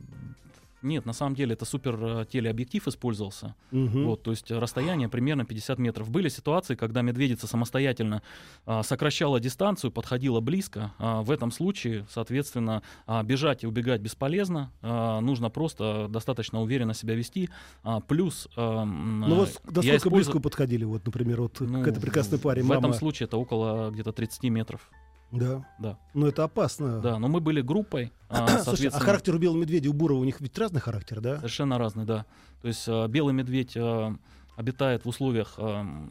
[0.81, 3.55] нет, на самом деле это супер э, телеобъектив использовался.
[3.71, 4.05] Мгм.
[4.05, 6.09] Вот, то есть э, расстояние примерно 50 метров.
[6.09, 8.21] Были ситуации, когда медведица самостоятельно
[8.65, 10.93] а, сокращала дистанцию, подходила близко.
[10.99, 14.71] А, в этом случае, соответственно, а, бежать и убегать бесполезно.
[14.81, 17.49] А, нужно просто достаточно уверенно себя вести.
[17.83, 21.83] А, плюс а, Ну вот э, насколько использую- близко вы подходили, вот, например, вот ну,
[21.83, 22.79] к этой прекрасной паре В мама.
[22.79, 24.89] этом случае это около где-то 30 метров.
[25.31, 25.65] Да.
[25.79, 25.97] Да.
[26.13, 26.99] Но это опасно.
[26.99, 30.23] Да, но мы были группой, а, Слушай, а характер у белого медведя, у бурого, у
[30.23, 31.37] них ведь разный характер, да?
[31.37, 32.25] совершенно разный, да.
[32.61, 34.15] То есть а, белый медведь а,
[34.55, 35.59] обитает в условиях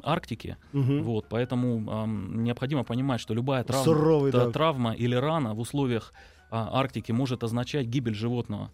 [0.04, 1.02] Арктики, Мгм.
[1.02, 4.50] Вот, поэтому необходимо понимать, что любая травма, Суровый, та- да.
[4.52, 6.12] травма или рана в условиях
[6.50, 8.70] а, Арктики может означать гибель животного.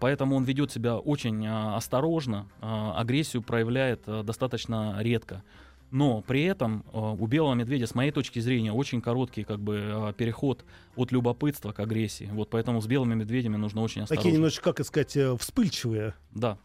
[0.00, 5.42] Поэтому он ведет себя очень осторожно, агрессию проявляет достаточно редко.
[5.90, 9.78] Но при этом а, у белого медведя, с моей точки зрения, очень короткий как бы,
[9.92, 10.64] а, переход
[10.96, 12.28] от любопытства к агрессии.
[12.32, 14.22] Вот поэтому с белыми медведями нужно очень осторожно.
[14.22, 16.14] Такие немножечко, как сказать, э, вспыльчивые.
[16.32, 16.58] Да.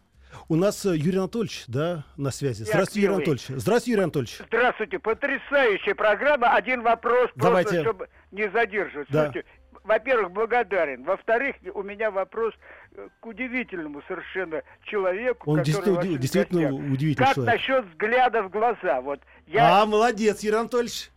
[0.48, 2.64] У нас э, Юрий Анатольевич, да, на связи.
[2.64, 3.14] Здравствуйте, Юрий.
[3.14, 3.44] Анатольевич.
[3.48, 4.40] Здравствуйте, Юрий Анатольевич.
[4.46, 6.54] Здравствуйте, потрясающая программа.
[6.54, 7.70] Один вопрос, Давайте.
[7.70, 9.08] просто, чтобы не задерживать.
[9.10, 9.26] Да.
[9.26, 9.48] Слушайте,
[9.84, 11.04] во-первых, благодарен.
[11.04, 12.54] Во-вторых, у меня вопрос
[12.94, 17.54] э, к удивительному совершенно человеку, Он который действительно, уди- действительно удивительный Как человек.
[17.54, 19.00] насчет взгляда в глаза?
[19.00, 19.82] Вот я...
[19.82, 21.10] А, молодец, Юрий Анатольевич.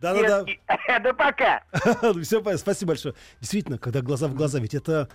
[0.00, 0.42] Да-да-да.
[0.42, 1.62] Нет, и- да пока.
[2.22, 3.14] Все, спасибо большое.
[3.40, 5.08] Действительно, когда глаза в глаза, ведь это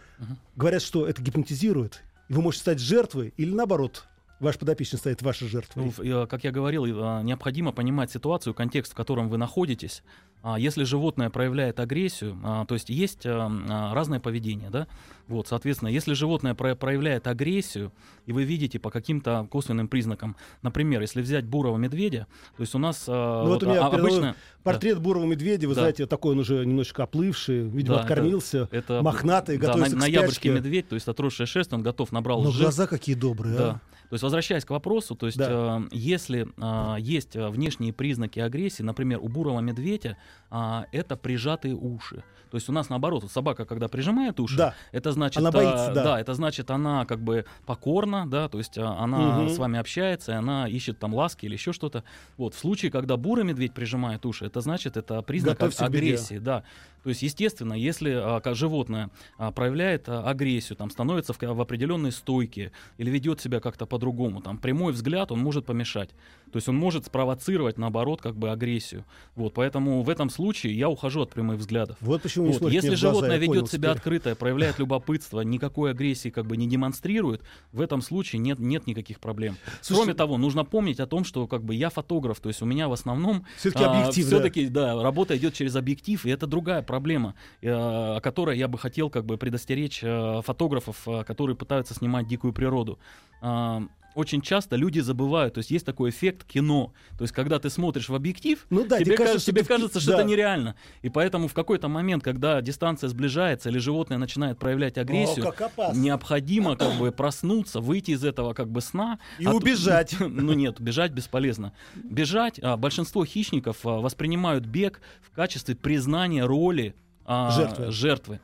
[0.56, 2.04] говорят, что это гипнотизирует.
[2.30, 4.08] И вы можете стать жертвой или наоборот,
[4.42, 5.86] ваш подопечный станет вашей жертвой.
[5.98, 10.04] Ну, э, как я говорил, э, необходимо понимать ситуацию, контекст, в котором вы находитесь.
[10.44, 14.88] А Если животное проявляет агрессию, а, то есть есть а, разное поведение, да,
[15.28, 17.92] вот, соответственно, если животное про- проявляет агрессию,
[18.26, 22.26] и вы видите по каким-то косвенным признакам, например, если взять бурого медведя,
[22.58, 25.82] то есть у нас Ну вот у меня а- обычно Портрет бурого медведя, вы Да.
[25.82, 30.02] знаете, такой он уже немножечко оплывший, видимо, Да, это- откормился, это мохнатый, да, готовится на-
[30.02, 32.64] к ноябрьский медведь, то есть отросшая шерсть, он готов, набрал Но жир.
[32.64, 33.70] глаза какие добрые, Да.
[33.70, 33.80] а.
[34.12, 35.80] То есть, возвращаясь к вопросу, то есть, Да.
[35.86, 40.18] э, если э, есть э, внешние признаки агрессии, например, у бурого медведя
[40.50, 42.22] а, это прижатые уши.
[42.50, 44.74] То есть у нас наоборот, вот собака, когда прижимает уши, Да.
[44.92, 46.20] это значит, Она а, боится, да.
[46.20, 49.50] это значит, она как бы покорна, да, то есть а, она Мгм.
[49.50, 52.04] с вами общается, и она ищет там ласки или еще что-то.
[52.36, 55.98] Вот в случае, когда бурый медведь прижимает уши, это значит, это признак Готовься беде.
[55.98, 56.64] агрессии, да.
[57.04, 61.62] То есть, естественно, если а, как животное а, проявляет а, агрессию, там становится в, в
[61.62, 66.10] определенной стойке или ведет себя как-то по-другому, там прямой взгляд он может помешать.
[66.52, 69.06] То есть он может спровоцировать, наоборот, как бы агрессию.
[69.36, 71.98] Вот, поэтому в этом случае я ухожу от прямых взглядов.
[72.02, 73.98] Вот почему Вот, Если глаза, животное я ведет понял себя теперь.
[73.98, 79.20] открыто, проявляет любопытство, никакой агрессии как бы не демонстрирует, в этом случае нет, нет никаких
[79.20, 79.58] проблем.
[79.82, 82.66] Слушай, Кроме того, нужно помнить о том, что как бы я фотограф, то есть у
[82.66, 84.36] меня в основном объектив, да.
[84.36, 88.78] все-таки да, работа идет через объектив, и это другая проблема, э, о которой я бы
[88.78, 93.00] хотел как бы предостеречь э, фотографов, э, которые пытаются снимать дикую природу.
[93.42, 93.84] А,
[94.14, 98.10] Очень часто люди забывают, то есть есть такой эффект кино, то есть когда ты смотришь
[98.10, 100.18] в объектив, Ну да, тебе, тебе кажется, что тебе в кажется, что да.
[100.20, 100.76] это нереально.
[101.02, 105.98] И поэтому в какой-то момент, когда дистанция сближается или животное начинает проявлять агрессию, опасно.
[106.00, 109.20] необходимо как бы проснуться, выйти из этого как бы сна.
[109.40, 110.16] И А то- убежать.
[110.20, 111.72] Ну нет, бежать бесполезно.
[111.96, 116.96] Бежать, а, большинство хищников а, воспринимают бег в качестве признания роли
[117.26, 117.92] а, Жертвы.
[117.92, 118.40] жертвы.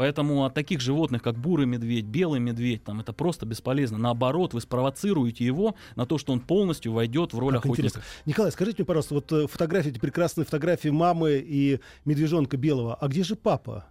[0.00, 3.98] Поэтому от таких животных, как бурый медведь, белый медведь, там, это просто бесполезно.
[3.98, 7.88] Наоборот, вы спровоцируете его на то, что он полностью войдет в роль Как охотника.
[7.88, 8.02] интересно.
[8.24, 13.08] Николай, скажите мне, пожалуйста, вот э, фотографии, эти прекрасные фотографии мамы и медвежонка белого, а
[13.08, 13.88] где же папа?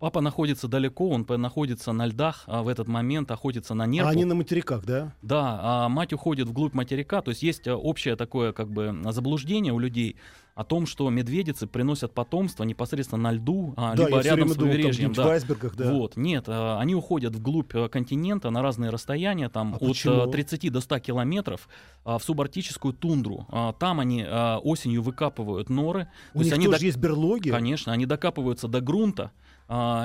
[0.00, 4.08] Папа находится далеко, он находится на льдах, а в этот момент охотится на нерпу.
[4.08, 5.12] А они на материках, да?
[5.20, 9.74] Да, а мать уходит вглубь материка, то есть есть э, общее такое как бы заблуждение
[9.74, 10.16] у людей
[10.54, 14.70] о том, что медведицы приносят потомство непосредственно на льду, а, да, либо рядом с думал,
[14.72, 14.92] побережьем.
[14.92, 15.24] где-нибудь да.
[15.24, 15.92] в айсбергах, да.
[15.92, 20.28] Вот, нет, а, они уходят вглубь э, континента на разные расстояния, там А от почему?
[20.28, 21.68] э, 30 до 100 километров
[22.06, 23.46] а, в субарктическую тундру.
[23.50, 26.08] А, Там они осенью выкапывают норы.
[26.32, 27.50] У то есть них они тоже док- есть берлоги?
[27.50, 29.30] Конечно, они докапываются до грунта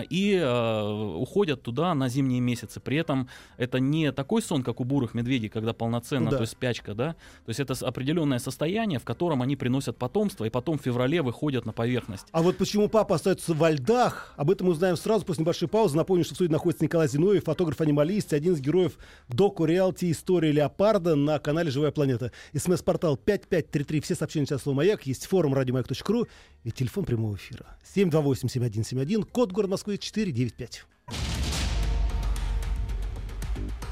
[0.10, 2.80] и а, уходят туда на зимние месяцы.
[2.80, 6.38] При этом это не такой сон, как у бурых медведей, когда полноценно, Ну да.
[6.38, 7.14] то есть спячка, да.
[7.46, 11.66] То есть это определенное состояние, в котором они приносят потомство и потом в феврале выходят
[11.66, 12.28] на поверхность.
[12.32, 15.98] А вот почему папа остается во льдах, об этом узнаем сразу после небольшой паузы.
[15.98, 18.98] Напомню, что в студии находится Николай Зиновьев, фотограф-анималист, один из героев
[19.30, 22.32] доку реалити «История леопарда» на канале «Живая планета».
[22.56, 26.28] СМС-портал 5533, все сообщения сейчас слово «Маяк», есть форум радиомаяк.ру
[26.64, 30.86] и телефон прямого эфира 728-7171, код город Москвы 495.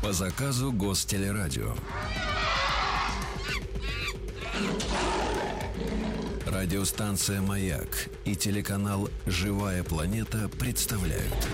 [0.02, 1.74] По заказу Гостелерадио.
[6.46, 11.48] Радиостанция «Маяк» и телеканал «Живая планета» представляют.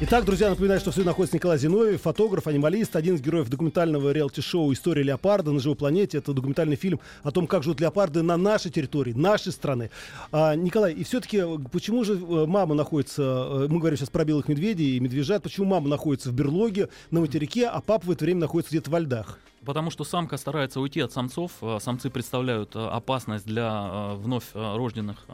[0.00, 4.72] Итак, друзья, напоминаю, что в находится Николай Зиновьев, фотограф, анималист, один из героев документального реалити-шоу
[4.72, 6.18] «История леопарда» на живой планете.
[6.18, 9.90] Это документальный фильм о том, как живут леопарды на нашей территории, нашей страны.
[10.30, 14.46] А, Николай, и все-таки почему же э, мама находится, э, мы говорим сейчас про белых
[14.46, 18.42] медведей и медвежат, почему мама находится в берлоге на материке, а папа в это время
[18.42, 19.40] находится где-то во льдах?
[19.64, 21.50] Потому что самка старается уйти от самцов.
[21.80, 25.26] Самцы представляют опасность для вновь рожденных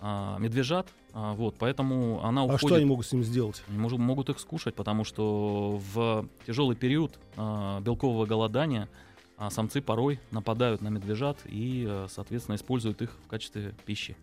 [0.00, 0.86] медвежат.
[1.12, 2.60] А, Вот, поэтому она А уходит.
[2.66, 3.62] что они могут с ним сделать?
[3.68, 8.88] Они мож- могут их скушать, потому что в тяжелый период а, белкового голодания
[9.36, 14.16] а, самцы порой нападают на медвежат и, а, соответственно, используют их в качестве пищи.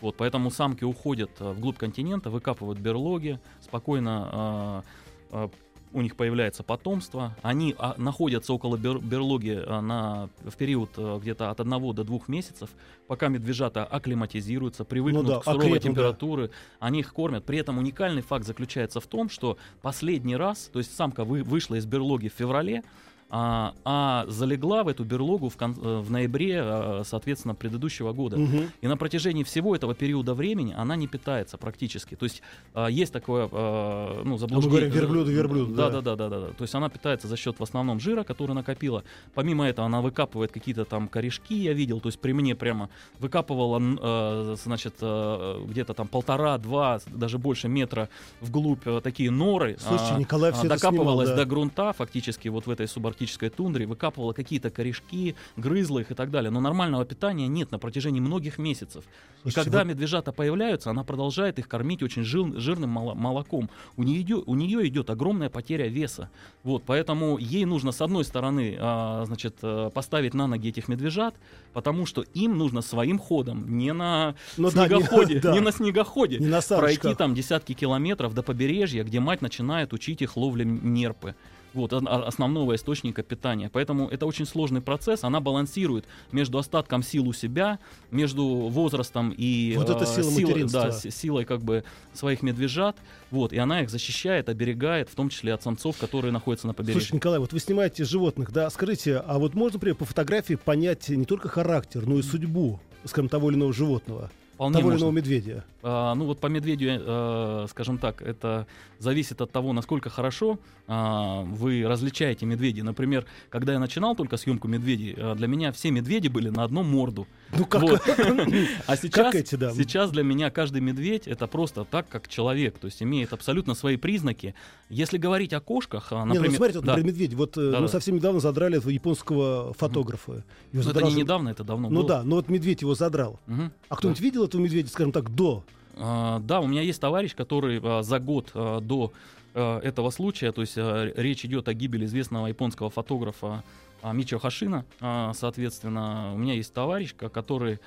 [0.00, 4.82] Вот, поэтому самки уходят а, вглубь континента, выкапывают берлоги, спокойно а,
[5.30, 5.50] а,
[5.92, 11.18] у них появляется потомство, они а, находятся около бер- берлоги а, на, в период а,
[11.18, 12.70] где-то от 1 до 2 месяцев,
[13.06, 15.88] пока медвежата акклиматизируются, привыкнут Ну да, к суровой окрепнут, да.
[15.88, 17.44] температуре, они их кормят.
[17.44, 21.76] При этом уникальный факт заключается в том, что последний раз, то есть самка вы- вышла
[21.76, 22.82] из берлоги в феврале,
[23.30, 28.38] а, а залегла в эту берлогу в, кон- э, в ноябре, э, соответственно, предыдущего года.
[28.38, 28.70] Мгм.
[28.80, 32.14] И на протяжении всего этого периода времени она не питается практически.
[32.14, 32.40] То есть
[32.72, 34.88] а, есть такое а, ну, заблуждение.
[34.88, 36.00] говорим верблюду, верблюду, Да, да.
[36.00, 36.46] да, да, да, да.
[36.48, 39.04] То есть она питается за счет в основном жира, который накопила.
[39.34, 42.00] Помимо этого она выкапывает какие-то там корешки, я видел.
[42.00, 42.88] То есть при мне прямо
[43.18, 48.08] выкапывала, э, значит, где-то там полтора-два, даже больше метра
[48.40, 49.76] вглубь э, такие норы.
[49.78, 51.36] Слушайте, А, Николай а, все снимал, докапывалась да.
[51.36, 56.30] до грунта фактически вот в этой субарктической тундре, выкапывала какие-то корешки, грызла их и так
[56.30, 56.50] далее.
[56.50, 59.04] Но нормального питания нет на протяжении многих месяцев.
[59.42, 63.70] Слушайте, и когда вот- медвежата появляются, она продолжает их кормить очень жир- жирным моло- молоком.
[63.96, 66.30] У нее, идет, у нее идет огромная потеря веса.
[66.64, 71.34] Вот, поэтому ей нужно с одной стороны а, значит, э, поставить на ноги этих медвежат,
[71.72, 75.52] потому что им нужно своим ходом, не на Ну да, не- снегоходе, да.
[75.52, 80.22] не на снегоходе, Не на пройти там десятки километров до побережья, где мать начинает учить
[80.22, 81.34] их ловле нерпы.
[81.74, 83.70] Вот, основного источника питания.
[83.72, 85.24] Поэтому это очень сложный процесс.
[85.24, 87.78] Она балансирует между остатком сил у себя,
[88.10, 92.96] между возрастом и Вот это э, сила силой, да, силой как бы своих медвежат.
[93.30, 97.02] Вот, и она их защищает, оберегает, в том числе от самцов, которые находятся на побережье.
[97.02, 98.70] Слушай, Николай, вот вы снимаете животных, да?
[98.70, 103.28] Скажите, а вот можно, например, по фотографии понять не только характер, но и судьбу, скажем,
[103.28, 105.64] того или иного животного, Вполне того или иного медведя?
[105.84, 108.66] А, ну вот по медведю, э, скажем так, это
[108.98, 112.82] зависит от того, насколько хорошо а, вы различаете медведей.
[112.82, 116.82] Например, когда я начинал только съемку медведей, э, для меня все медведи были на одну
[116.82, 117.28] морду.
[117.56, 117.82] Ну как?
[117.82, 118.02] Вот.
[118.86, 119.72] А сейчас, эти, да.
[119.72, 123.96] сейчас для меня каждый медведь это просто так, как человек, то есть имеет абсолютно свои
[123.96, 124.54] признаки.
[124.90, 126.92] Если говорить о кошках, а, Не, например, ну смотрите, вот, да.
[126.92, 127.34] например, медведь.
[127.34, 127.92] Вот э, Да, мы да.
[127.92, 130.32] совсем недавно задрали этого японского фотографа.
[130.32, 132.08] Его Ну, это задрал не же- недавно, это давно Ну было.
[132.08, 133.40] да, но вот медведь его задрал.
[133.46, 133.72] Мгм.
[133.88, 135.64] А кто-нибудь видел этого медведя, скажем так, до?
[135.96, 139.12] А, Да, у меня есть товарищ, который а, за год а, до
[139.54, 143.64] а, этого случая, то есть а, речь идет о гибели известного японского фотографа
[144.12, 147.78] Мичо Хашина, а, соответственно, у меня есть товарищ, ко- который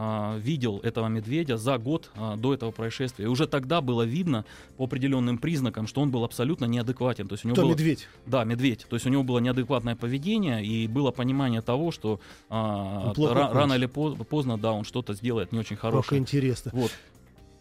[0.00, 3.24] а, видел этого медведя за год а, до этого происшествия.
[3.24, 4.44] И уже тогда было видно
[4.76, 7.26] по определенным признакам, что он был абсолютно неадекватен.
[7.26, 8.06] То есть у него Кто было- медведь?
[8.24, 8.86] да, медведь.
[8.88, 13.72] То есть у него было неадекватное поведение и было понимание того, что а, ра- рано
[13.74, 16.20] или поз- поздно, да, он что-то сделает не очень Как хорошее.
[16.20, 16.70] интересно.
[16.74, 16.92] Вот.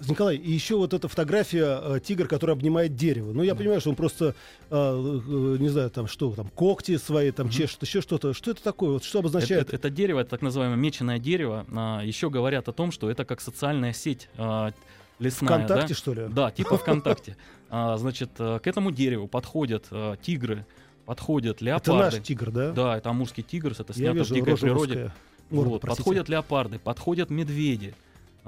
[0.07, 3.33] Николай, и еще вот эта фотография э, тигр, который обнимает дерево.
[3.33, 4.35] Ну, я понимаю, что он просто,
[4.69, 8.33] э, э, не знаю, там что, там когти свои, там чешет, еще что-то.
[8.33, 8.91] Что это такое?
[8.91, 9.67] Вот что Это, обозначает?
[9.67, 11.65] это- это дерево, это так называемое меченое дерево.
[11.73, 14.71] а, еще говорят о том, что это как социальная сеть а,
[15.19, 15.47] лесная.
[15.49, 15.95] ВКонтакте, да?
[15.95, 16.25] что ли?
[16.29, 17.35] Да, типа ВКонтакте.
[17.69, 20.65] А, значит, а, к этому дереву подходят а, тигры,
[21.05, 22.17] подходят Это леопарды.
[22.17, 22.71] наш тигр, да?
[22.71, 24.93] Да, это амурский тигр, это снято в дикой природе.
[24.93, 25.13] русская.
[25.49, 26.03] Вот, простите.
[26.03, 27.95] подходят леопарды, подходят медведи.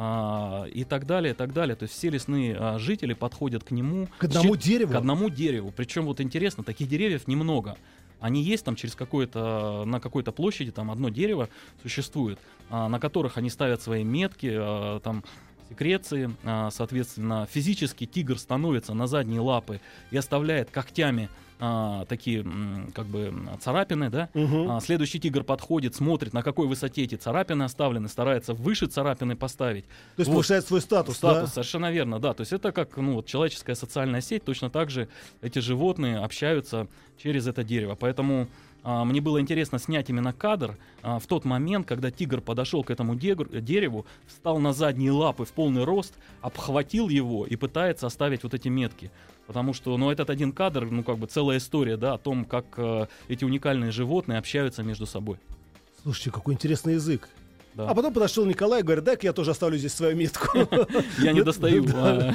[0.01, 1.75] А, и так далее, и так далее.
[1.75, 4.07] То есть все лесные а, жители подходят к нему.
[4.17, 4.93] К одному Щи- дереву?
[4.93, 5.73] К одному дереву.
[5.75, 7.75] Причем вот интересно, таких деревьев немного.
[8.21, 11.49] Они есть там через какое-то, на какой-то площади, там одно дерево
[11.81, 12.39] существует,
[12.69, 15.21] а, на которых они ставят свои метки, а, там
[15.67, 19.81] секреции, а, соответственно, физически тигр становится на задние лапы
[20.11, 21.27] и оставляет когтями
[21.59, 22.45] а, такие,
[22.93, 24.71] как бы, царапины, да, Мгм.
[24.71, 29.83] а, следующий тигр подходит, смотрит, на какой высоте эти царапины оставлены, старается выше царапины поставить.
[30.15, 30.35] То есть вот.
[30.35, 31.47] повышает свой статус, Статус, да?
[31.47, 32.33] совершенно верно, да.
[32.33, 35.09] То есть это как ну, вот, человеческая социальная сеть, точно так же
[35.41, 36.87] эти животные общаются
[37.17, 37.95] через это дерево.
[37.99, 38.47] Поэтому
[38.83, 42.91] а, мне было интересно снять именно кадр а, в тот момент, когда тигр подошел к
[42.91, 48.53] этому дереву, встал на задние лапы в полный рост, обхватил его и пытается оставить вот
[48.53, 49.11] эти метки.
[49.49, 52.65] Потому что, ну, этот один кадр, ну, как бы целая история, да, о том, как
[52.77, 55.37] э, эти уникальные животные общаются между собой.
[56.03, 57.27] Слушайте, какой интересный язык.
[57.73, 57.89] Да.
[57.89, 60.55] А потом подошел Николай и говорит, дай-ка я тоже оставлю здесь свою метку.
[61.17, 61.83] Я не Ну, достаю.
[61.83, 61.93] да.
[62.29, 62.33] а,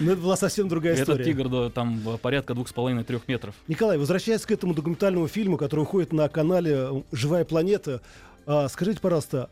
[0.00, 1.24] Но это была совсем другая Этот история.
[1.24, 3.54] тигр, да, там э, порядка двух с половиной трех метров.
[3.68, 8.00] Николай, возвращаясь к этому документальному фильму, который уходит на канале «Живая планета»,
[8.44, 9.50] а, скажите, пожалуйста,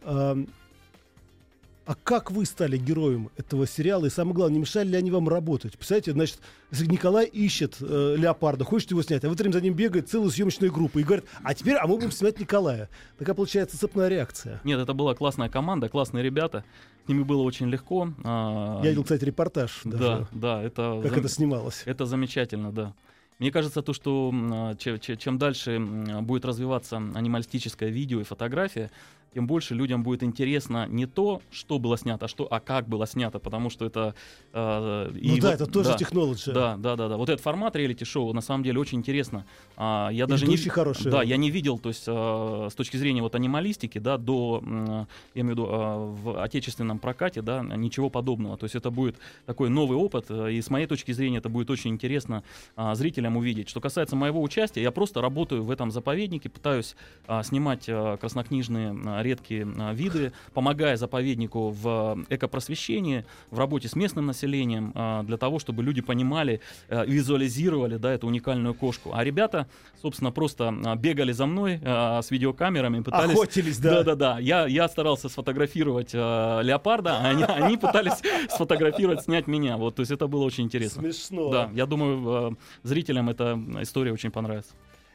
[1.87, 4.07] а, как вы стали героем этого сериала?
[4.07, 5.72] И самое главное, не мешали ли они вам работать?
[5.74, 6.39] Представляете, значит,
[6.72, 10.30] Николай ищет э, леопарда, хочет его снять, а в это время за ним бегает целая
[10.30, 12.89] съемочная группа и говорит, а теперь, а мы будем снимать Николая.
[13.18, 14.61] Такая получается цепная реакция.
[14.64, 16.64] Нет, это была классная команда, классные ребята.
[17.05, 18.09] С ними было очень легко.
[18.24, 21.82] а, Я видел, кстати, репортаж Да, даже, да, это, как зам- это снималось.
[21.85, 22.95] это замечательно, да.
[23.41, 25.78] Мне кажется, то, что а, че- че- чем дальше
[26.22, 28.91] будет развиваться анималистическое видео и фотография,
[29.35, 33.07] тем больше людям будет интересно не то, что было снято, а что, а как было
[33.07, 34.14] снято, потому что это...
[34.53, 36.53] Э, ну и да, вот, это тоже да, технология.
[36.53, 37.16] Да, да, да, да.
[37.16, 39.45] Вот этот формат реалити-шоу на самом деле очень интересно.
[39.76, 41.11] А, я и даже не, хорошие.
[41.11, 45.05] Да, я не видел, то есть э, с точки зрения вот анималистики, да, до, э,
[45.35, 48.57] я имею в виду, э, в отечественном прокате, да, ничего подобного.
[48.57, 49.16] То есть это будет
[49.47, 52.45] такой новый опыт, э, и с моей точки зрения это будет очень интересно
[52.76, 53.68] э, зрителям увидеть.
[53.68, 56.95] Что касается моего участия, я просто работаю в этом заповеднике, пытаюсь
[57.26, 63.97] э, снимать э, краснокнижные э, редкие э, виды, помогая заповеднику в экопросвещении, в работе с
[63.97, 69.11] местным населением, э, для того, чтобы люди понимали, э, визуализировали, да, эту уникальную кошку.
[69.14, 69.66] А ребята,
[70.01, 73.37] собственно, просто э, бегали за мной э, с видеокамерами, пытались...
[73.37, 74.03] Охотились, да?
[74.03, 74.39] Да-да-да.
[74.39, 79.77] Я, я старался сфотографировать э, леопарда, а они, они пытались сфотографировать, снять меня.
[79.77, 81.03] Вот, то есть это было очень интересно.
[81.03, 81.51] Смешно.
[81.51, 84.75] Да, я думаю, э, зрителям эта история очень понравится.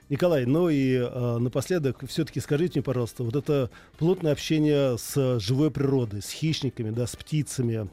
[0.09, 5.69] Николай, ну и э, напоследок, все-таки скажите мне, пожалуйста, вот это плотное общение с живой
[5.69, 7.87] природой, с хищниками, да, с птицами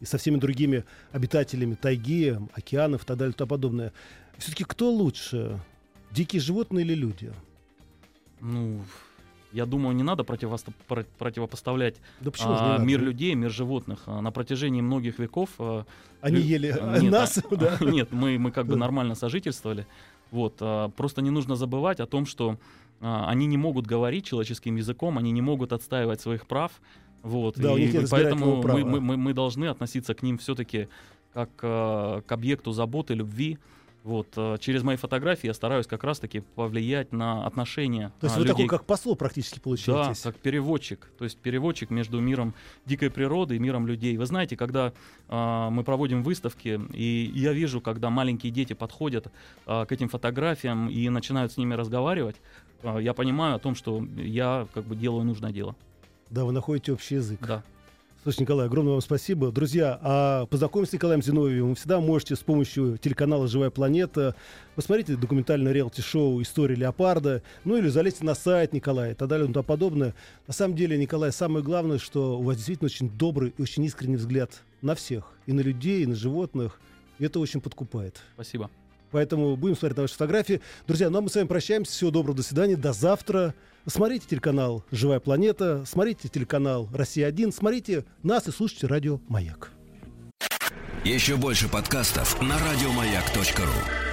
[0.00, 3.92] и со всеми другими обитателями тайги, океанов и так далее и тому подобное.
[4.36, 5.58] Все-таки кто лучше,
[6.10, 7.32] дикие животные или люди?
[8.40, 8.82] Ну,
[9.52, 10.72] я думаю, не надо противосто-
[11.18, 14.00] противопоставлять да а, мир людей, мир животных.
[14.06, 15.50] А, на протяжении многих веков...
[15.58, 15.84] А,
[16.20, 16.42] Они лю...
[16.42, 17.78] ели нет, нас, а, да?
[17.80, 19.86] Нет, мы, мы как бы нормально сожительствовали.
[20.32, 22.58] Вот, а, просто не нужно забывать о том, что
[23.00, 26.72] а, они не могут говорить человеческим языком, они не могут отстаивать своих прав.
[27.22, 30.88] Вот, да, и, и поэтому мы, мы, мы, мы должны относиться к ним все-таки
[31.34, 33.58] как а, к объекту заботы, любви.
[34.04, 38.40] Вот, э, через мои фотографии я стараюсь как раз-таки повлиять на отношения То есть а,
[38.40, 38.64] вы людей.
[38.64, 40.22] такой как посол практически получаетесь?
[40.22, 41.08] Да, как переводчик.
[41.18, 42.52] То есть переводчик между миром
[42.84, 44.16] дикой природы и миром людей.
[44.16, 44.92] Вы знаете, когда
[45.28, 49.28] э, мы проводим выставки, и я вижу, когда маленькие дети подходят
[49.66, 52.36] э, к этим фотографиям и начинают с ними разговаривать,
[52.82, 55.76] э, я понимаю о том, что я как бы делаю нужное дело.
[56.28, 57.40] Да, вы находите общий язык.
[57.46, 57.62] Да.
[58.22, 59.50] Слушай, Николай, огромное вам спасибо.
[59.50, 64.36] Друзья, а познакомиться с Николаем Зиновьевым вы всегда можете с помощью телеканала «Живая планета».
[64.76, 69.52] Посмотрите документальное реалити-шоу «История леопарда», ну или залезьте на сайт Николая и так далее и
[69.52, 70.14] тому подобное.
[70.46, 74.14] На самом деле, Николай, самое главное, что у вас действительно очень добрый и очень искренний
[74.14, 75.32] взгляд на всех.
[75.46, 76.80] И на людей, и на животных.
[77.18, 78.22] И это очень подкупает.
[78.34, 78.70] Спасибо.
[79.12, 80.60] Поэтому будем смотреть на ваши фотографии.
[80.86, 81.92] Друзья, ну а мы с вами прощаемся.
[81.92, 83.54] Всего доброго, до свидания, до завтра.
[83.86, 89.72] Смотрите телеканал «Живая планета», смотрите телеканал «Россия-1», смотрите нас и слушайте радио «Маяк».
[91.04, 94.11] Еще больше подкастов на радиомаяк.ру